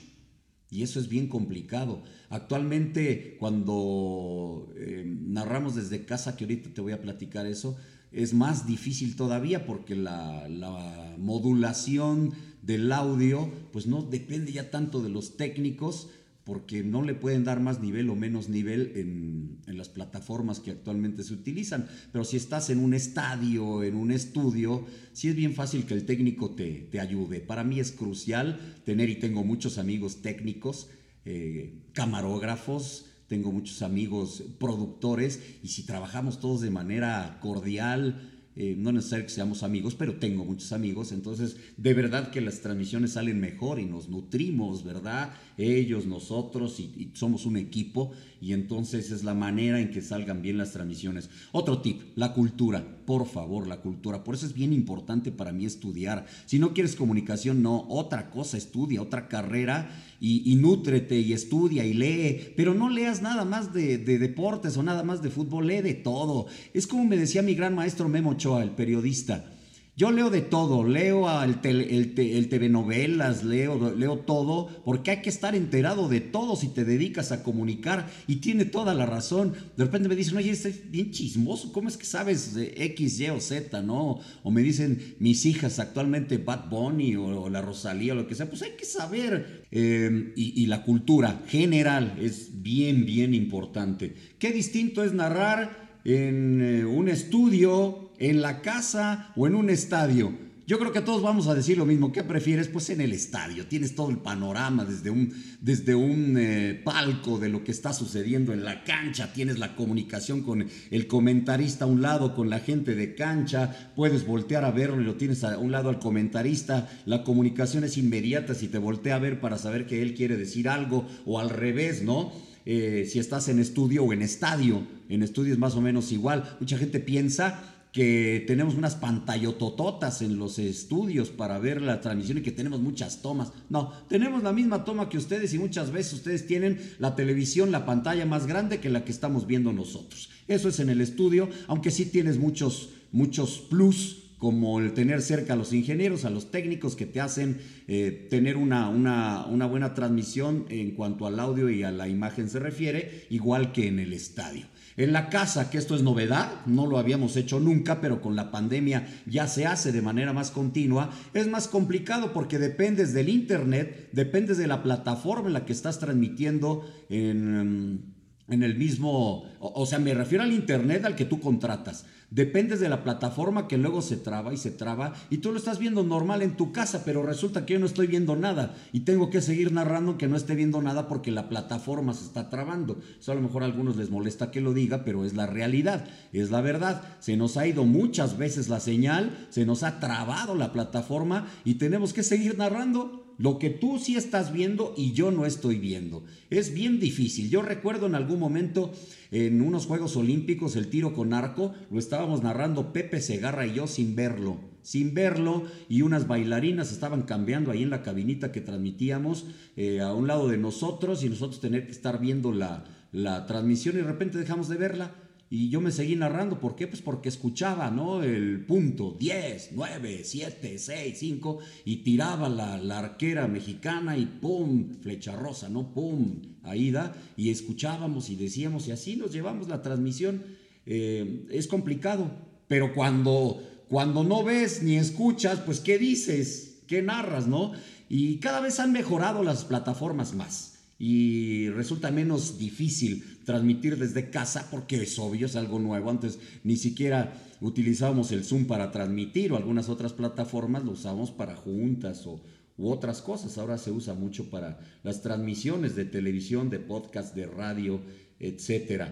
Y 0.69 0.83
eso 0.83 0.99
es 0.99 1.07
bien 1.07 1.29
complicado. 1.29 2.03
Actualmente, 2.27 3.37
cuando 3.39 4.69
eh, 4.75 5.05
narramos 5.05 5.73
desde 5.73 6.03
casa, 6.03 6.35
que 6.35 6.43
ahorita 6.43 6.73
te 6.73 6.81
voy 6.81 6.91
a 6.91 7.01
platicar 7.01 7.45
eso, 7.45 7.77
es 8.11 8.33
más 8.33 8.67
difícil 8.67 9.15
todavía 9.15 9.65
porque 9.65 9.95
la, 9.95 10.49
la 10.49 11.15
modulación 11.17 12.33
del 12.61 12.91
audio, 12.91 13.49
pues 13.71 13.87
no 13.87 14.01
depende 14.01 14.51
ya 14.51 14.69
tanto 14.71 15.01
de 15.01 15.07
los 15.07 15.37
técnicos, 15.37 16.09
porque 16.45 16.83
no 16.83 17.01
le 17.01 17.15
pueden 17.15 17.43
dar 17.43 17.59
más 17.59 17.81
nivel 17.81 18.09
o 18.09 18.15
menos 18.15 18.49
nivel 18.49 18.93
en, 18.95 19.75
las 19.75 19.89
plataformas 19.89 20.59
que 20.59 20.71
actualmente 20.71 21.23
se 21.23 21.33
utilizan. 21.33 21.87
Pero 22.13 22.23
si 22.23 22.37
estás 22.37 22.69
en 22.69 22.77
un 22.77 22.93
estadio, 22.93 23.83
en 23.83 23.95
un 23.95 24.11
estudio, 24.11 24.85
sí 25.11 25.27
es 25.27 25.35
bien 25.35 25.53
fácil 25.53 25.85
que 25.85 25.95
el 25.95 26.05
técnico 26.05 26.51
te, 26.51 26.87
te 26.91 26.99
ayude. 26.99 27.39
Para 27.41 27.63
mí 27.63 27.79
es 27.79 27.91
crucial 27.91 28.59
tener, 28.85 29.09
y 29.09 29.15
tengo 29.15 29.43
muchos 29.43 29.79
amigos 29.79 30.21
técnicos, 30.21 30.89
eh, 31.25 31.81
camarógrafos, 31.93 33.07
tengo 33.27 33.51
muchos 33.51 33.81
amigos 33.81 34.43
productores, 34.59 35.41
y 35.63 35.69
si 35.69 35.83
trabajamos 35.83 36.39
todos 36.39 36.61
de 36.61 36.69
manera 36.69 37.39
cordial, 37.41 38.34
eh, 38.55 38.75
no 38.77 38.91
necesariamente 38.91 39.31
que 39.31 39.35
seamos 39.35 39.63
amigos, 39.63 39.95
pero 39.95 40.15
tengo 40.15 40.45
muchos 40.45 40.71
amigos, 40.71 41.11
entonces 41.11 41.57
de 41.75 41.93
verdad 41.93 42.31
que 42.31 42.39
las 42.39 42.61
transmisiones 42.61 43.13
salen 43.13 43.39
mejor 43.39 43.79
y 43.79 43.85
nos 43.85 44.07
nutrimos, 44.07 44.83
¿verdad? 44.83 45.33
Ellos, 45.57 46.05
nosotros, 46.05 46.79
y, 46.79 47.11
somos 47.13 47.45
un 47.45 47.57
equipo, 47.57 48.11
y 48.45 48.53
entonces 48.53 49.09
es 49.09 49.23
la 49.23 49.33
manera 49.33 49.79
en 49.79 49.89
que 49.89 50.03
salgan 50.03 50.43
bien 50.43 50.59
las 50.59 50.71
transmisiones. 50.71 51.31
Otro 51.51 51.81
tip, 51.81 52.01
la 52.15 52.31
cultura, 52.31 52.85
por 53.07 53.25
favor, 53.25 53.65
la 53.65 53.81
cultura, 53.81 54.23
por 54.23 54.35
eso 54.35 54.45
es 54.45 54.53
bien 54.53 54.71
importante 54.71 55.31
para 55.31 55.51
mí 55.51 55.65
estudiar. 55.65 56.27
Si 56.45 56.59
no 56.59 56.71
quieres 56.71 56.95
comunicación, 56.95 57.63
no, 57.63 57.87
otra 57.89 58.29
cosa, 58.29 58.55
estudia, 58.55 59.01
otra 59.01 59.27
carrera, 59.29 59.89
y, 60.19 60.43
y 60.51 60.57
nútrete 60.57 61.19
y 61.19 61.33
estudia 61.33 61.85
y 61.85 61.95
lee, 61.95 62.53
pero 62.55 62.75
no 62.75 62.87
leas 62.87 63.23
nada 63.23 63.45
más 63.45 63.73
de, 63.73 63.97
de 63.97 64.19
deportes 64.19 64.77
o 64.77 64.83
nada 64.83 65.01
más 65.01 65.23
de 65.23 65.31
fútbol, 65.31 65.65
lee 65.65 65.81
de 65.81 65.95
todo. 65.95 66.45
Es 66.71 66.85
como 66.85 67.03
me 67.03 67.17
decía 67.17 67.41
mi 67.41 67.55
gran 67.55 67.73
maestro 67.73 68.07
Memo 68.09 68.37
el 68.61 68.71
periodista. 68.75 69.54
Yo 69.97 70.11
leo 70.11 70.29
de 70.29 70.41
todo, 70.41 70.83
leo 70.83 71.25
el, 71.41 71.57
el, 71.63 72.13
el 72.17 72.49
TV 72.49 72.67
novelas, 72.67 73.45
leo, 73.45 73.95
leo 73.95 74.19
todo, 74.19 74.67
porque 74.83 75.11
hay 75.11 75.21
que 75.21 75.29
estar 75.29 75.55
enterado 75.55 76.09
de 76.09 76.19
todo 76.19 76.57
si 76.57 76.67
te 76.67 76.83
dedicas 76.83 77.31
a 77.31 77.43
comunicar 77.43 78.11
y 78.27 78.37
tiene 78.37 78.65
toda 78.65 78.93
la 78.93 79.05
razón. 79.05 79.53
De 79.77 79.85
repente 79.85 80.09
me 80.09 80.17
dicen, 80.17 80.35
oye, 80.35 80.51
es 80.51 80.91
bien 80.91 81.11
chismoso, 81.11 81.71
¿cómo 81.71 81.87
es 81.87 81.95
que 81.95 82.05
sabes 82.05 82.57
X, 82.57 83.21
Y 83.21 83.29
o 83.29 83.39
Z, 83.39 83.81
no? 83.83 84.19
O 84.43 84.51
me 84.51 84.63
dicen 84.63 85.15
mis 85.19 85.45
hijas 85.45 85.79
actualmente 85.79 86.39
Bad 86.39 86.69
Bunny 86.69 87.15
o, 87.15 87.49
la 87.49 87.61
Rosalía 87.61 88.11
o 88.11 88.17
lo 88.17 88.27
que 88.27 88.35
sea, 88.35 88.49
pues 88.49 88.63
hay 88.63 88.71
que 88.71 88.85
saber. 88.85 89.65
Y, 89.71 90.61
y 90.61 90.65
la 90.65 90.83
cultura 90.83 91.43
general 91.47 92.17
es 92.21 92.61
bien, 92.61 93.05
bien 93.05 93.33
importante. 93.33 94.13
Qué 94.39 94.51
distinto 94.51 95.05
es 95.05 95.13
narrar 95.13 95.85
en 96.05 96.61
eh, 96.61 96.85
un 96.85 97.09
estudio, 97.09 98.04
en 98.19 98.41
la 98.41 98.61
casa 98.61 99.31
o 99.35 99.47
en 99.47 99.55
un 99.55 99.69
estadio. 99.69 100.33
Yo 100.67 100.79
creo 100.79 100.91
que 100.91 101.01
todos 101.01 101.21
vamos 101.21 101.45
a 101.45 101.53
decir 101.53 101.77
lo 101.77 101.85
mismo. 101.85 102.11
¿Qué 102.11 102.23
prefieres? 102.23 102.69
Pues 102.69 102.89
en 102.89 102.99
el 102.99 103.13
estadio. 103.13 103.67
Tienes 103.67 103.93
todo 103.93 104.09
el 104.09 104.17
panorama 104.17 104.83
desde 104.83 105.11
un, 105.11 105.31
desde 105.61 105.93
un 105.93 106.35
eh, 106.39 106.81
palco 106.83 107.37
de 107.37 107.49
lo 107.49 107.63
que 107.63 107.71
está 107.71 107.93
sucediendo 107.93 108.51
en 108.51 108.63
la 108.63 108.83
cancha. 108.83 109.31
Tienes 109.31 109.59
la 109.59 109.75
comunicación 109.75 110.41
con 110.41 110.67
el 110.89 111.05
comentarista 111.05 111.85
a 111.85 111.87
un 111.87 112.01
lado, 112.01 112.33
con 112.33 112.49
la 112.49 112.61
gente 112.61 112.95
de 112.95 113.13
cancha. 113.13 113.91
Puedes 113.95 114.25
voltear 114.25 114.65
a 114.65 114.71
verlo 114.71 114.99
y 114.99 115.05
lo 115.05 115.17
tienes 115.17 115.43
a 115.43 115.59
un 115.59 115.71
lado 115.71 115.89
al 115.89 115.99
comentarista. 115.99 116.89
La 117.05 117.23
comunicación 117.23 117.83
es 117.83 117.99
inmediata 117.99 118.55
si 118.55 118.67
te 118.67 118.79
voltea 118.79 119.17
a 119.17 119.19
ver 119.19 119.39
para 119.39 119.59
saber 119.59 119.85
que 119.85 120.01
él 120.01 120.15
quiere 120.15 120.35
decir 120.35 120.67
algo 120.67 121.07
o 121.27 121.39
al 121.39 121.51
revés, 121.51 122.01
¿no? 122.01 122.33
Eh, 122.65 123.07
si 123.07 123.19
estás 123.19 123.49
en 123.49 123.59
estudio 123.59 124.03
o 124.03 124.13
en 124.13 124.23
estadio. 124.23 124.87
En 125.09 125.21
estudio 125.21 125.53
es 125.53 125.59
más 125.59 125.75
o 125.75 125.81
menos 125.81 126.11
igual. 126.11 126.57
Mucha 126.59 126.79
gente 126.79 126.99
piensa 126.99 127.74
que 127.95 128.43
tenemos 128.45 128.75
unas 128.75 128.95
pantallotototas 128.95 130.21
en 130.21 130.37
los 130.37 130.59
estudios 130.59 131.29
para 131.29 131.59
ver 131.59 131.81
la 131.81 132.01
transmisión 132.01 132.39
y 132.39 132.41
que 132.41 132.51
tenemos 132.51 132.81
muchas 132.81 133.21
tomas. 133.21 133.53
No, 133.69 133.93
tenemos 134.09 134.43
la 134.43 134.51
misma 134.51 134.83
toma 134.83 135.07
que 135.07 135.17
ustedes 135.17 135.53
y 135.53 135.59
muchas 135.59 135.91
veces 135.91 136.15
ustedes 136.15 136.45
tienen 136.45 136.77
la 136.99 137.15
televisión, 137.15 137.71
la 137.71 137.85
pantalla 137.85 138.25
más 138.25 138.47
grande 138.47 138.81
que 138.81 138.89
la 138.89 139.05
que 139.05 139.13
estamos 139.13 139.47
viendo 139.47 139.71
nosotros. 139.71 140.29
Eso 140.49 140.67
es 140.67 140.81
en 140.81 140.89
el 140.89 140.99
estudio, 140.99 141.47
aunque 141.67 141.89
sí 141.89 142.03
tienes 142.03 142.37
muchos, 142.37 142.89
muchos 143.13 143.59
plus 143.69 144.23
como 144.39 144.81
el 144.81 144.91
tener 144.91 145.21
cerca 145.21 145.53
a 145.53 145.55
los 145.55 145.71
ingenieros, 145.71 146.25
a 146.25 146.29
los 146.29 146.51
técnicos 146.51 146.97
que 146.97 147.05
te 147.05 147.21
hacen 147.21 147.61
eh, 147.87 148.27
tener 148.29 148.57
una, 148.57 148.89
una, 148.89 149.45
una, 149.45 149.67
buena 149.67 149.93
transmisión 149.93 150.65
en 150.67 150.91
cuanto 150.91 151.27
al 151.27 151.39
audio 151.39 151.69
y 151.69 151.83
a 151.83 151.91
la 151.91 152.09
imagen 152.09 152.49
se 152.49 152.59
refiere, 152.59 153.25
igual 153.29 153.71
que 153.71 153.87
en 153.87 153.99
el 153.99 154.11
estadio. 154.11 154.65
En 154.97 155.11
la 155.11 155.29
casa, 155.29 155.69
que 155.69 155.77
esto 155.77 155.93
es 155.95 156.03
novedad, 156.03 156.65
no 156.65 156.87
lo 156.87 156.97
habíamos 156.97 157.35
hecho 157.35 157.59
nunca, 157.59 157.99
pero 157.99 158.21
con 158.21 158.37
la 158.37 158.49
pandemia 158.49 159.07
ya 159.25 159.45
se 159.47 159.65
hace 159.65 159.91
de 159.91 160.01
manera 160.01 160.31
más 160.31 160.51
continua, 160.51 161.09
es 161.33 161.47
más 161.47 161.67
complicado 161.67 162.31
porque 162.31 162.59
dependes 162.59 163.13
del 163.13 163.27
internet, 163.27 164.09
dependes 164.13 164.57
de 164.57 164.67
la 164.67 164.83
plataforma 164.83 165.47
en 165.47 165.53
la 165.53 165.65
que 165.65 165.73
estás 165.73 165.99
transmitiendo 165.99 166.89
en 167.09 168.14
en 168.47 168.63
el 168.63 168.75
mismo, 168.75 169.45
o, 169.59 169.85
sea, 169.85 169.99
me 169.99 170.13
refiero 170.13 170.43
al 170.43 170.53
internet 170.53 171.05
al 171.05 171.15
que 171.15 171.25
tú 171.25 171.39
contratas. 171.39 172.05
Dependes 172.29 172.79
de 172.79 172.89
la 172.89 173.03
plataforma 173.03 173.67
que 173.67 173.77
luego 173.77 174.01
se 174.01 174.17
traba 174.17 174.53
y 174.53 174.57
se 174.57 174.71
traba 174.71 175.13
y 175.29 175.37
tú 175.37 175.51
lo 175.51 175.57
estás 175.57 175.79
viendo 175.79 176.03
normal 176.03 176.41
en 176.41 176.57
tu 176.57 176.71
casa, 176.71 177.03
pero 177.05 177.23
resulta 177.23 177.65
que 177.65 177.73
yo 177.73 177.79
no 177.79 177.85
estoy 177.85 178.07
viendo 178.07 178.35
nada 178.35 178.75
y 178.91 179.01
tengo 179.01 179.29
que 179.29 179.41
seguir 179.41 179.71
narrando 179.71 180.17
que 180.17 180.27
no 180.27 180.35
esté 180.35 180.55
viendo 180.55 180.81
nada 180.81 181.07
porque 181.07 181.31
la 181.31 181.49
plataforma 181.49 182.13
se 182.13 182.25
está 182.25 182.49
trabando. 182.49 182.99
Eso 183.19 183.31
a 183.31 183.35
lo 183.35 183.41
mejor 183.41 183.63
a 183.63 183.67
algunos 183.67 183.95
les 183.95 184.09
molesta 184.09 184.51
que 184.51 184.61
lo 184.61 184.73
diga, 184.73 185.05
pero 185.05 185.23
es 185.23 185.33
la 185.33 185.45
realidad, 185.47 186.07
es 186.33 186.51
la 186.51 186.61
verdad. 186.61 187.03
Se 187.19 187.37
nos 187.37 187.57
ha 187.57 187.67
ido 187.67 187.85
muchas 187.85 188.37
veces 188.37 188.69
la 188.69 188.79
señal, 188.79 189.47
se 189.49 189.65
nos 189.65 189.83
ha 189.83 189.99
trabado 189.99 190.55
la 190.55 190.71
plataforma 190.71 191.47
y 191.63 191.75
tenemos 191.75 192.11
que 192.13 192.23
seguir 192.23 192.57
narrando 192.57 193.24
lo 193.37 193.59
que 193.59 193.69
tú 193.69 193.99
sí 193.99 194.15
estás 194.15 194.51
viendo 194.51 194.93
y 194.95 195.13
yo 195.13 195.31
no 195.31 195.45
estoy 195.45 195.77
viendo. 195.77 196.23
Es 196.49 196.73
bien 196.73 196.99
difícil. 196.99 197.49
Yo 197.49 197.61
recuerdo 197.61 198.05
en 198.05 198.15
algún 198.15 198.39
momento 198.39 198.93
en 199.31 199.61
unos 199.61 199.85
Juegos 199.85 200.15
Olímpicos 200.15 200.75
el 200.75 200.87
tiro 200.87 201.13
con 201.13 201.33
arco, 201.33 201.73
lo 201.91 201.99
estábamos 201.99 202.43
narrando 202.43 202.93
Pepe 202.93 203.19
Segarra 203.21 203.65
y 203.65 203.73
yo 203.73 203.87
sin 203.87 204.15
verlo, 204.15 204.59
sin 204.81 205.13
verlo, 205.13 205.63
y 205.89 206.01
unas 206.03 206.27
bailarinas 206.27 206.91
estaban 206.91 207.23
cambiando 207.23 207.71
ahí 207.71 207.83
en 207.83 207.89
la 207.89 208.03
cabinita 208.03 208.51
que 208.51 208.61
transmitíamos 208.61 209.47
eh, 209.75 209.99
a 209.99 210.13
un 210.13 210.27
lado 210.27 210.47
de 210.47 210.57
nosotros 210.57 211.23
y 211.23 211.29
nosotros 211.29 211.59
tener 211.59 211.85
que 211.85 211.91
estar 211.91 212.19
viendo 212.19 212.51
la, 212.51 212.85
la 213.11 213.45
transmisión 213.45 213.95
y 213.95 213.99
de 213.99 214.03
repente 214.05 214.37
dejamos 214.37 214.69
de 214.69 214.77
verla 214.77 215.11
y 215.49 215.69
yo 215.69 215.79
me 215.79 215.91
seguí 215.91 216.15
narrando. 216.15 216.59
¿Por 216.59 216.75
qué? 216.75 216.87
Pues 216.87 217.01
porque 217.01 217.29
escuchaba, 217.29 217.91
¿no? 217.91 218.23
El 218.23 218.65
punto 218.65 219.15
10, 219.19 219.69
9, 219.73 220.21
7, 220.23 220.79
6, 220.79 221.17
5 221.17 221.59
y 221.85 221.97
tiraba 221.97 222.49
la, 222.49 222.77
la 222.77 222.99
arquera 222.99 223.47
mexicana 223.47 224.17
y 224.17 224.25
¡pum! 224.25 224.95
Flecha 225.01 225.35
rosa, 225.35 225.69
¿no? 225.69 225.93
¡pum! 225.93 226.41
Aida. 226.63 227.15
Y 227.37 227.51
escuchábamos 227.51 228.29
y 228.29 228.35
decíamos 228.35 228.87
y 228.87 228.91
así 228.91 229.15
nos 229.15 229.31
llevamos 229.31 229.67
la 229.67 229.81
transmisión. 229.81 230.43
Eh, 230.87 231.45
es 231.51 231.67
complicado, 231.67 232.31
pero 232.67 232.93
cuando, 232.93 233.61
cuando 233.87 234.23
no 234.23 234.43
ves 234.43 234.81
ni 234.81 234.97
escuchas, 234.97 235.59
pues 235.59 235.79
¿qué 235.79 235.97
dices? 235.97 236.81
¿Qué 236.87 237.01
narras, 237.01 237.47
no? 237.47 237.73
Y 238.09 238.37
cada 238.37 238.61
vez 238.61 238.79
han 238.79 238.91
mejorado 238.91 239.43
las 239.43 239.65
plataformas 239.65 240.33
más 240.33 240.75
y 240.97 241.69
resulta 241.69 242.11
menos 242.11 242.57
difícil 242.57 243.34
transmitir 243.45 243.97
desde 243.97 244.29
casa 244.29 244.67
porque 244.69 245.01
es 245.03 245.17
obvio, 245.19 245.45
es 245.45 245.55
algo 245.55 245.79
nuevo. 245.79 246.09
Antes 246.09 246.39
ni 246.63 246.75
siquiera 246.75 247.33
utilizábamos 247.61 248.31
el 248.31 248.43
Zoom 248.43 248.65
para 248.65 248.91
transmitir 248.91 249.51
o 249.51 249.57
algunas 249.57 249.87
otras 249.87 250.13
plataformas 250.13 250.83
lo 250.83 250.91
usamos 250.91 251.31
para 251.31 251.55
juntas 251.55 252.25
o, 252.27 252.41
u 252.77 252.89
otras 252.89 253.21
cosas. 253.21 253.57
Ahora 253.57 253.77
se 253.77 253.91
usa 253.91 254.13
mucho 254.13 254.49
para 254.49 254.79
las 255.03 255.21
transmisiones 255.21 255.95
de 255.95 256.05
televisión, 256.05 256.69
de 256.69 256.79
podcast, 256.79 257.35
de 257.35 257.45
radio, 257.45 258.01
etc. 258.39 259.03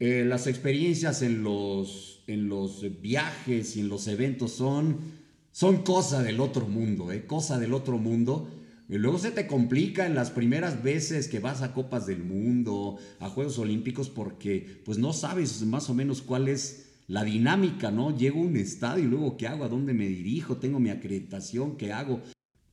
Eh, 0.00 0.24
las 0.26 0.46
experiencias 0.46 1.22
en 1.22 1.42
los, 1.42 2.22
en 2.26 2.48
los 2.48 3.00
viajes 3.00 3.76
y 3.76 3.80
en 3.80 3.88
los 3.88 4.08
eventos 4.08 4.52
son, 4.52 4.98
son 5.52 5.82
cosa 5.82 6.22
del 6.22 6.40
otro 6.40 6.66
mundo, 6.66 7.12
¿eh? 7.12 7.26
cosa 7.26 7.58
del 7.58 7.72
otro 7.72 7.98
mundo 7.98 8.48
luego 8.88 9.18
se 9.18 9.32
te 9.32 9.46
complica 9.46 10.06
en 10.06 10.14
las 10.14 10.30
primeras 10.30 10.82
veces 10.82 11.28
que 11.28 11.40
vas 11.40 11.62
a 11.62 11.72
Copas 11.72 12.06
del 12.06 12.22
Mundo, 12.22 12.98
a 13.18 13.28
Juegos 13.28 13.58
Olímpicos, 13.58 14.10
porque 14.10 14.80
pues 14.84 14.98
no 14.98 15.12
sabes 15.12 15.62
más 15.66 15.90
o 15.90 15.94
menos 15.94 16.22
cuál 16.22 16.48
es 16.48 16.86
la 17.08 17.24
dinámica, 17.24 17.90
¿no? 17.90 18.16
Llego 18.16 18.40
a 18.40 18.44
un 18.44 18.56
estadio 18.56 19.04
y 19.04 19.08
luego 19.08 19.36
¿qué 19.36 19.46
hago? 19.46 19.64
¿A 19.64 19.68
dónde 19.68 19.92
me 19.92 20.06
dirijo? 20.06 20.56
Tengo 20.56 20.80
mi 20.80 20.90
acreditación, 20.90 21.76
¿qué 21.76 21.92
hago? 21.92 22.20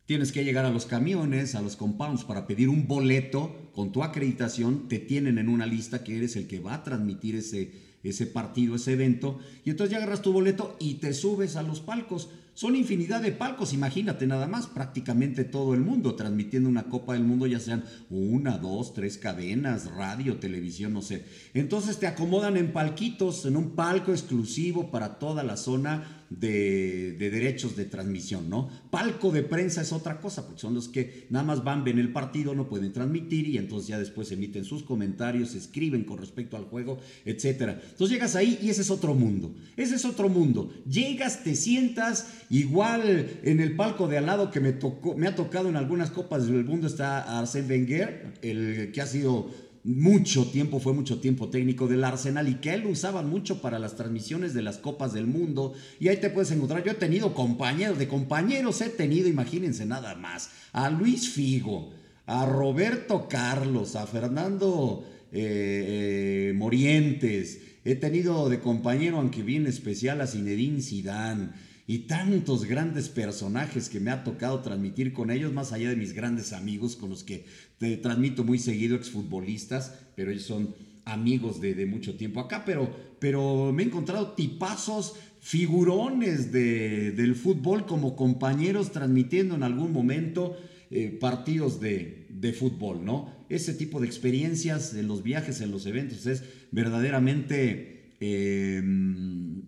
Tienes 0.06 0.32
que 0.32 0.43
llegar 0.43 0.65
a 0.65 0.71
los 0.71 0.86
camiones, 0.86 1.56
a 1.56 1.62
los 1.62 1.76
compounds 1.76 2.26
para 2.26 2.45
pedir 2.45 2.69
un 2.69 2.88
boleto 2.88 3.71
con 3.73 3.91
tu 3.91 4.04
acreditación, 4.04 4.88
te 4.88 4.99
tienen 4.99 5.38
en 5.38 5.49
una 5.49 5.65
lista 5.65 6.04
que 6.04 6.17
eres 6.17 6.36
el 6.36 6.47
que 6.47 6.60
va 6.60 6.76
a 6.76 6.84
transmitir 6.84 7.36
ese, 7.36 7.71
ese 8.04 8.28
partido, 8.28 8.76
ese 8.76 8.93
evento, 8.93 9.39
y 9.63 9.69
entonces 9.69 9.91
ya 9.91 9.97
agarras 9.97 10.21
tu 10.21 10.34
boleto 10.34 10.76
y 10.80 10.95
te 10.95 11.13
subes 11.13 11.56
a 11.56 11.63
los 11.63 11.80
palcos. 11.80 12.30
Son 12.56 12.76
infinidad 12.76 13.22
de 13.22 13.32
palcos, 13.32 13.74
imagínate 13.74 14.28
nada 14.28 14.48
más, 14.48 14.68
prácticamente 14.68 15.44
todo 15.44 15.74
el 15.74 15.82
mundo 15.82 16.13
transmitiendo 16.13 16.70
una 16.70 16.84
Copa 16.84 17.13
del 17.13 17.24
Mundo, 17.24 17.48
ya 17.48 17.60
sean 17.60 17.84
una, 18.12 18.60
dos, 18.60 18.94
tres 18.94 19.18
cadenas, 19.18 19.89
radio, 19.96 20.38
televisión, 20.38 20.94
no 20.94 21.02
sé. 21.02 21.26
Entonces 21.56 21.98
te 21.98 22.06
acomodan 22.06 22.56
en 22.58 22.72
palquitos, 22.72 23.46
en 23.46 23.58
un 23.58 23.72
palco 23.72 24.12
exclusivo 24.12 24.92
para 24.92 25.18
toda 25.18 25.44
la 25.44 25.58
zona 25.58 26.24
de, 26.39 27.16
derechos 27.18 27.76
de 27.76 27.86
transmisión, 27.86 28.50
¿no? 28.50 28.70
Palco 28.89 29.32
de 29.32 29.44
prensa 29.44 29.82
es 29.82 29.92
otra 29.92 30.20
cosa, 30.20 30.46
porque 30.46 30.62
son 30.62 30.74
los 30.74 30.89
que 30.89 31.28
nada 31.30 31.46
más 31.46 31.63
van, 31.63 31.84
ven 31.84 32.00
el 32.00 32.12
partido, 32.12 32.56
no 32.56 32.68
pueden 32.68 32.92
transmitir 32.92 33.48
y 33.48 33.58
entonces 33.58 33.88
ya 33.88 34.00
después 34.00 34.32
emiten 34.32 34.66
sus 34.66 34.84
comentarios, 34.84 35.56
escriben 35.56 36.04
con 36.04 36.18
respecto 36.18 36.58
al 36.58 36.66
juego, 36.66 37.00
etcétera. 37.26 37.80
Entonces 37.84 38.10
llegas 38.10 38.36
ahí 38.36 38.60
y 38.62 38.70
ese 38.70 38.82
es 38.82 38.89
otro 38.89 39.13
mundo, 39.13 39.54
ese 39.78 39.96
es 39.96 40.06
otro 40.06 40.30
mundo. 40.30 40.72
Llegas, 40.89 41.44
te 41.44 41.56
sientas, 41.56 42.42
igual 42.49 43.39
en 43.43 43.60
el 43.60 43.75
palco 43.75 44.08
de 44.08 44.17
al 44.17 44.25
lado 44.25 44.51
que 44.51 44.60
me, 44.60 44.73
tocó, 44.73 45.15
me 45.15 45.27
ha 45.27 45.36
tocado 45.36 45.69
en 45.69 45.75
algunas 45.75 46.12
copas 46.12 46.47
del 46.47 46.65
mundo 46.65 46.88
está 46.88 47.39
Arsène 47.39 47.67
Wenger, 47.67 48.34
el 48.41 48.91
que 48.91 49.01
ha 49.01 49.06
sido 49.06 49.49
mucho 49.84 50.45
tiempo, 50.45 50.79
fue 50.79 50.93
mucho 50.93 51.19
tiempo 51.19 51.49
técnico 51.49 51.88
del 51.88 52.03
Arsenal 52.03 52.47
y 52.47 52.56
que 52.56 52.73
él 52.73 52.82
lo 52.82 52.89
usaban 52.89 53.29
mucho 53.29 53.62
para 53.62 53.79
las 53.79 53.95
transmisiones 53.95 54.53
de 54.53 54.62
las 54.62 54.77
Copas 54.77 55.13
del 55.13 55.27
Mundo. 55.27 55.73
Y 55.99 56.08
ahí 56.08 56.17
te 56.17 56.29
puedes 56.29 56.51
encontrar, 56.51 56.84
yo 56.84 56.91
he 56.91 56.95
tenido 56.95 57.34
compañeros, 57.34 57.99
de 57.99 58.08
compañeros 58.08 58.79
he 58.82 58.89
tenido, 58.89 59.27
imagínense 59.27 59.86
nada 59.86 60.15
más, 60.15 60.51
a 60.71 60.89
Luis 60.89 61.29
Figo, 61.29 61.91
a 62.25 62.45
Roberto 62.45 63.27
Carlos, 63.27 63.95
a 63.95 64.08
Fernando 64.08 65.03
eh, 65.32 66.49
eh, 66.49 66.53
Morientes, 66.56 67.60
he 67.84 67.95
tenido 67.95 68.47
de 68.47 68.60
compañero, 68.60 69.17
aunque 69.17 69.43
bien 69.43 69.67
especial, 69.67 70.21
a 70.21 70.27
Zinedine 70.27 70.82
Zidane 70.82 71.49
y 71.86 72.00
tantos 72.00 72.65
grandes 72.65 73.10
personajes 73.10 73.89
que 73.89 74.00
me 74.00 74.12
ha 74.12 74.24
tocado 74.24 74.62
transmitir 74.62 75.12
con 75.12 75.32
ellos, 75.32 75.52
más 75.52 75.74
allá 75.74 75.89
de 75.89 75.96
mis 75.96 76.13
grandes 76.13 76.54
amigos 76.54 76.96
con 76.96 77.10
los 77.10 77.24
que 77.24 77.46
te 77.78 77.98
transmito 77.98 78.43
muy 78.43 78.58
seguido, 78.58 78.96
exfutbolistas, 78.96 79.93
pero 80.15 80.32
ellos 80.32 80.43
son 80.43 80.76
amigos 81.06 81.60
de, 81.60 81.86
mucho 81.86 82.15
tiempo 82.15 82.39
acá, 82.39 82.63
pero, 82.65 82.89
pero 83.19 83.74
me 83.74 83.84
he 83.84 83.86
encontrado 83.88 84.32
tipazos 84.32 85.15
figurones 85.41 86.54
del 86.54 87.36
fútbol 87.36 87.86
como 87.86 88.15
compañeros 88.15 88.93
transmitiendo 88.93 89.56
en 89.56 89.63
algún 89.63 89.91
momento 89.91 90.56
eh, 90.89 91.10
partidos 91.19 91.82
de, 91.82 92.22
fútbol, 92.58 93.04
¿no? 93.04 93.30
Ese 93.50 93.74
tipo 93.74 94.00
de 94.00 94.08
experiencias 94.08 94.93
en 94.93 95.08
los 95.08 95.24
viajes, 95.24 95.62
en 95.62 95.72
los 95.72 95.86
eventos, 95.86 96.26
es 96.26 96.43
verdaderamente 96.72 98.15
em, 98.19 99.63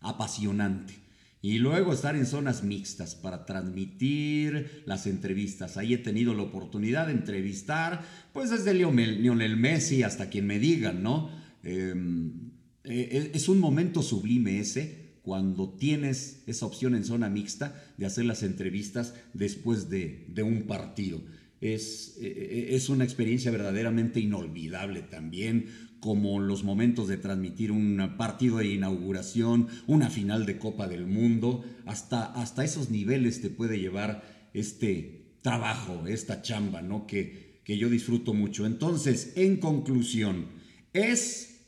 apasionante. 0.00 1.07
Y 1.40 1.58
luego 1.58 1.92
estar 1.92 2.16
en 2.16 2.26
zonas 2.26 2.64
mixtas 2.64 3.14
para 3.14 3.46
transmitir 3.46 4.82
las 4.86 5.06
entrevistas. 5.06 5.76
Ahí 5.76 5.94
he 5.94 5.98
tenido 5.98 6.34
la 6.34 6.42
oportunidad 6.42 7.06
de 7.06 7.12
entrevistar, 7.12 8.04
pues 8.32 8.50
desde 8.50 8.74
Lionel, 8.74 9.56
Messi 9.56 10.02
hasta 10.02 10.30
quien 10.30 10.46
me 10.46 10.58
digan, 10.58 11.02
¿no? 11.02 11.30
Em, 11.62 12.50
eh, 12.84 13.30
es 13.34 13.48
un 13.48 13.60
momento 13.60 14.02
sublime 14.02 14.58
ese 14.58 15.08
cuando 15.28 15.68
tienes 15.68 16.42
esa 16.46 16.64
opción 16.64 16.94
en 16.94 17.04
zona 17.04 17.28
mixta 17.28 17.84
de 17.98 18.06
hacer 18.06 18.24
las 18.24 18.42
entrevistas 18.42 19.14
después 19.34 19.90
de, 19.90 20.24
un 20.42 20.62
partido. 20.62 21.20
Es, 21.60 22.16
eh, 22.20 22.68
es, 22.70 22.88
una 22.88 23.04
experiencia 23.04 23.50
verdaderamente 23.50 24.20
inolvidable 24.20 25.02
también, 25.02 25.66
como 26.00 26.40
los 26.40 26.64
momentos 26.64 27.08
de 27.08 27.16
transmitir 27.16 27.72
un 27.72 28.14
partido 28.16 28.58
de 28.58 28.68
inauguración, 28.68 29.68
una 29.86 30.10
final 30.10 30.46
de 30.46 30.58
Copa 30.58 30.86
del 30.86 31.06
Mundo, 31.06 31.64
hasta, 31.86 32.24
hasta 32.24 32.64
esos 32.64 32.90
niveles 32.90 33.40
te 33.40 33.50
puede 33.50 33.78
llevar 33.80 34.50
este 34.54 35.38
trabajo, 35.42 36.06
esta 36.06 36.42
chamba, 36.42 36.82
¿no? 36.82 37.06
Que, 37.06 37.60
que 37.64 37.78
yo 37.78 37.88
disfruto 37.88 38.34
mucho. 38.34 38.66
Entonces, 38.66 39.32
en 39.36 39.56
conclusión, 39.56 40.46
es 40.92 41.66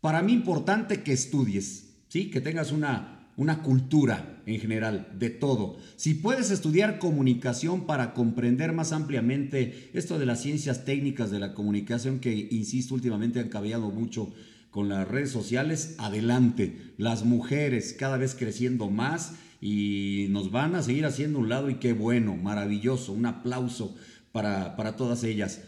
para 0.00 0.22
mí 0.22 0.32
importante 0.32 1.02
que 1.02 1.12
estudies, 1.12 1.96
¿sí? 2.08 2.30
Que 2.30 2.40
tengas 2.40 2.72
una, 2.72 3.32
una 3.36 3.62
cultura 3.62 4.39
en 4.54 4.60
general 4.60 5.08
de 5.18 5.30
todo. 5.30 5.76
Si 5.96 6.14
puedes 6.14 6.50
estudiar 6.50 6.98
comunicación 6.98 7.86
para 7.86 8.14
comprender 8.14 8.72
más 8.72 8.92
ampliamente 8.92 9.90
esto 9.92 10.18
de 10.18 10.26
las 10.26 10.42
ciencias 10.42 10.84
técnicas 10.84 11.30
de 11.30 11.38
la 11.38 11.54
comunicación 11.54 12.20
que, 12.20 12.48
insisto, 12.50 12.94
últimamente 12.94 13.40
han 13.40 13.48
cambiado 13.48 13.90
mucho 13.90 14.32
con 14.70 14.88
las 14.88 15.06
redes 15.06 15.30
sociales, 15.30 15.96
adelante. 15.98 16.94
Las 16.96 17.24
mujeres 17.24 17.94
cada 17.98 18.16
vez 18.16 18.34
creciendo 18.34 18.90
más 18.90 19.34
y 19.60 20.26
nos 20.30 20.50
van 20.50 20.74
a 20.74 20.82
seguir 20.82 21.06
haciendo 21.06 21.38
un 21.38 21.48
lado 21.48 21.70
y 21.70 21.76
qué 21.76 21.92
bueno, 21.92 22.36
maravilloso, 22.36 23.12
un 23.12 23.26
aplauso 23.26 23.94
para, 24.32 24.76
para 24.76 24.96
todas 24.96 25.24
ellas. 25.24 25.62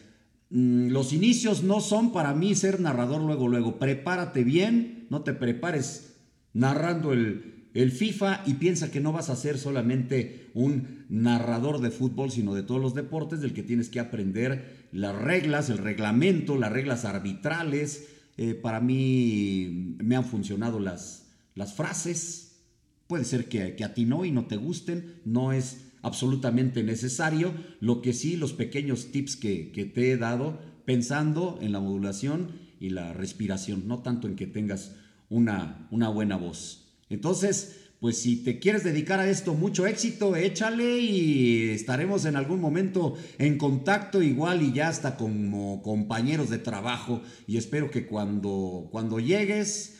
Mm, 0.51 0.89
los 0.89 1.13
inicios 1.13 1.63
no 1.63 1.81
son 1.81 2.13
para 2.13 2.35
mí 2.35 2.55
ser 2.55 2.81
narrador 2.81 3.23
luego, 3.23 3.49
luego. 3.49 3.79
Prepárate 3.79 4.45
bien, 4.45 5.07
no 5.11 5.23
te 5.23 5.33
prepares 5.33 6.15
narrando 6.53 7.13
el, 7.13 7.62
el 7.75 7.91
FIFA 7.91 8.43
y 8.47 8.55
piensa 8.55 8.91
que 8.91 9.01
no 9.01 9.13
vas 9.13 9.31
a 9.31 9.37
ser 9.37 9.59
solamente 9.59 10.51
un 10.55 11.07
narrador 11.09 11.81
de 11.81 11.91
fútbol, 11.91 12.31
sino 12.31 12.55
de 12.55 12.63
todos 12.63 12.81
los 12.81 12.95
deportes, 12.95 13.41
del 13.41 13.55
que 13.55 13.63
tienes 13.63 13.89
que 13.89 14.01
aprender 14.01 14.89
las 14.93 15.17
reglas, 15.17 15.71
el 15.71 15.79
reglamento, 15.79 16.59
las 16.59 16.73
reglas 16.73 17.05
arbitrales. 17.05 18.09
Eh, 18.37 18.55
para 18.55 18.81
mí 18.81 19.97
me 20.03 20.17
han 20.17 20.25
funcionado 20.25 20.81
las, 20.81 21.31
las 21.55 21.75
frases. 21.75 22.61
Puede 23.07 23.25
ser 23.25 23.49
que, 23.49 23.75
que 23.75 23.85
a 23.85 23.95
ti 23.95 24.05
no 24.05 24.25
y 24.25 24.33
no 24.33 24.47
te 24.47 24.57
gusten, 24.57 25.21
no 25.25 25.53
es 25.53 25.93
absolutamente 26.03 26.83
necesario. 26.83 27.55
Lo 27.81 28.03
que 28.03 28.13
sí, 28.13 28.37
los 28.37 28.53
pequeños 28.53 29.13
tips 29.13 29.37
que, 29.37 29.73
que 29.73 29.87
te 29.87 30.13
he 30.13 30.19
dado, 30.19 30.61
pensando 30.85 31.59
en 31.63 31.73
la 31.73 31.81
modulación 31.81 32.49
y 32.81 32.91
la 32.91 33.15
respiración, 33.15 33.89
no 33.89 34.01
tanto 34.01 34.27
en 34.29 34.37
que 34.37 34.47
tengas 34.47 34.97
una, 35.31 35.89
una 35.91 36.09
buena 36.11 36.37
voz. 36.37 36.82
Entonces, 37.13 37.77
pues 38.01 38.19
si 38.19 38.37
te 38.37 38.59
quieres 38.59 38.83
dedicar 38.83 39.21
a 39.21 39.29
esto, 39.29 39.55
mucho 39.55 39.87
éxito, 39.87 40.35
échale 40.35 40.99
y 40.99 41.71
estaremos 41.71 42.25
en 42.25 42.35
algún 42.35 42.61
momento 42.61 43.17
en 43.39 43.59
contacto 43.59 44.23
igual 44.23 44.63
y 44.63 44.73
ya 44.73 44.89
hasta 44.89 45.17
como 45.17 45.83
compañeros 45.83 46.51
de 46.51 46.59
trabajo 46.59 47.23
y 47.47 47.59
espero 47.59 47.91
que 47.91 48.07
cuando, 48.07 48.89
cuando 48.91 49.21
llegues 49.21 49.99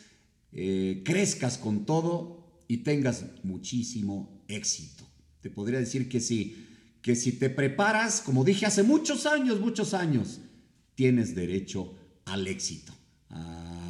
eh, 0.51 1.01
crezcas 1.05 1.57
con 1.57 1.85
todo 1.85 2.65
y 2.67 2.77
tengas 2.77 3.25
muchísimo 3.43 4.43
éxito. 4.49 5.05
Te 5.39 5.49
podría 5.49 5.79
decir 5.79 6.09
que 6.09 6.19
sí, 6.19 6.67
que 7.01 7.15
si 7.15 7.33
te 7.33 7.49
preparas, 7.49 8.21
como 8.21 8.43
dije 8.43 8.65
hace 8.65 8.83
muchos 8.83 9.25
años, 9.25 9.59
muchos 9.59 9.93
años, 9.93 10.41
tienes 10.95 11.35
derecho 11.35 11.93
al 12.25 12.47
éxito. 12.47 12.93
Ah, 13.29 13.82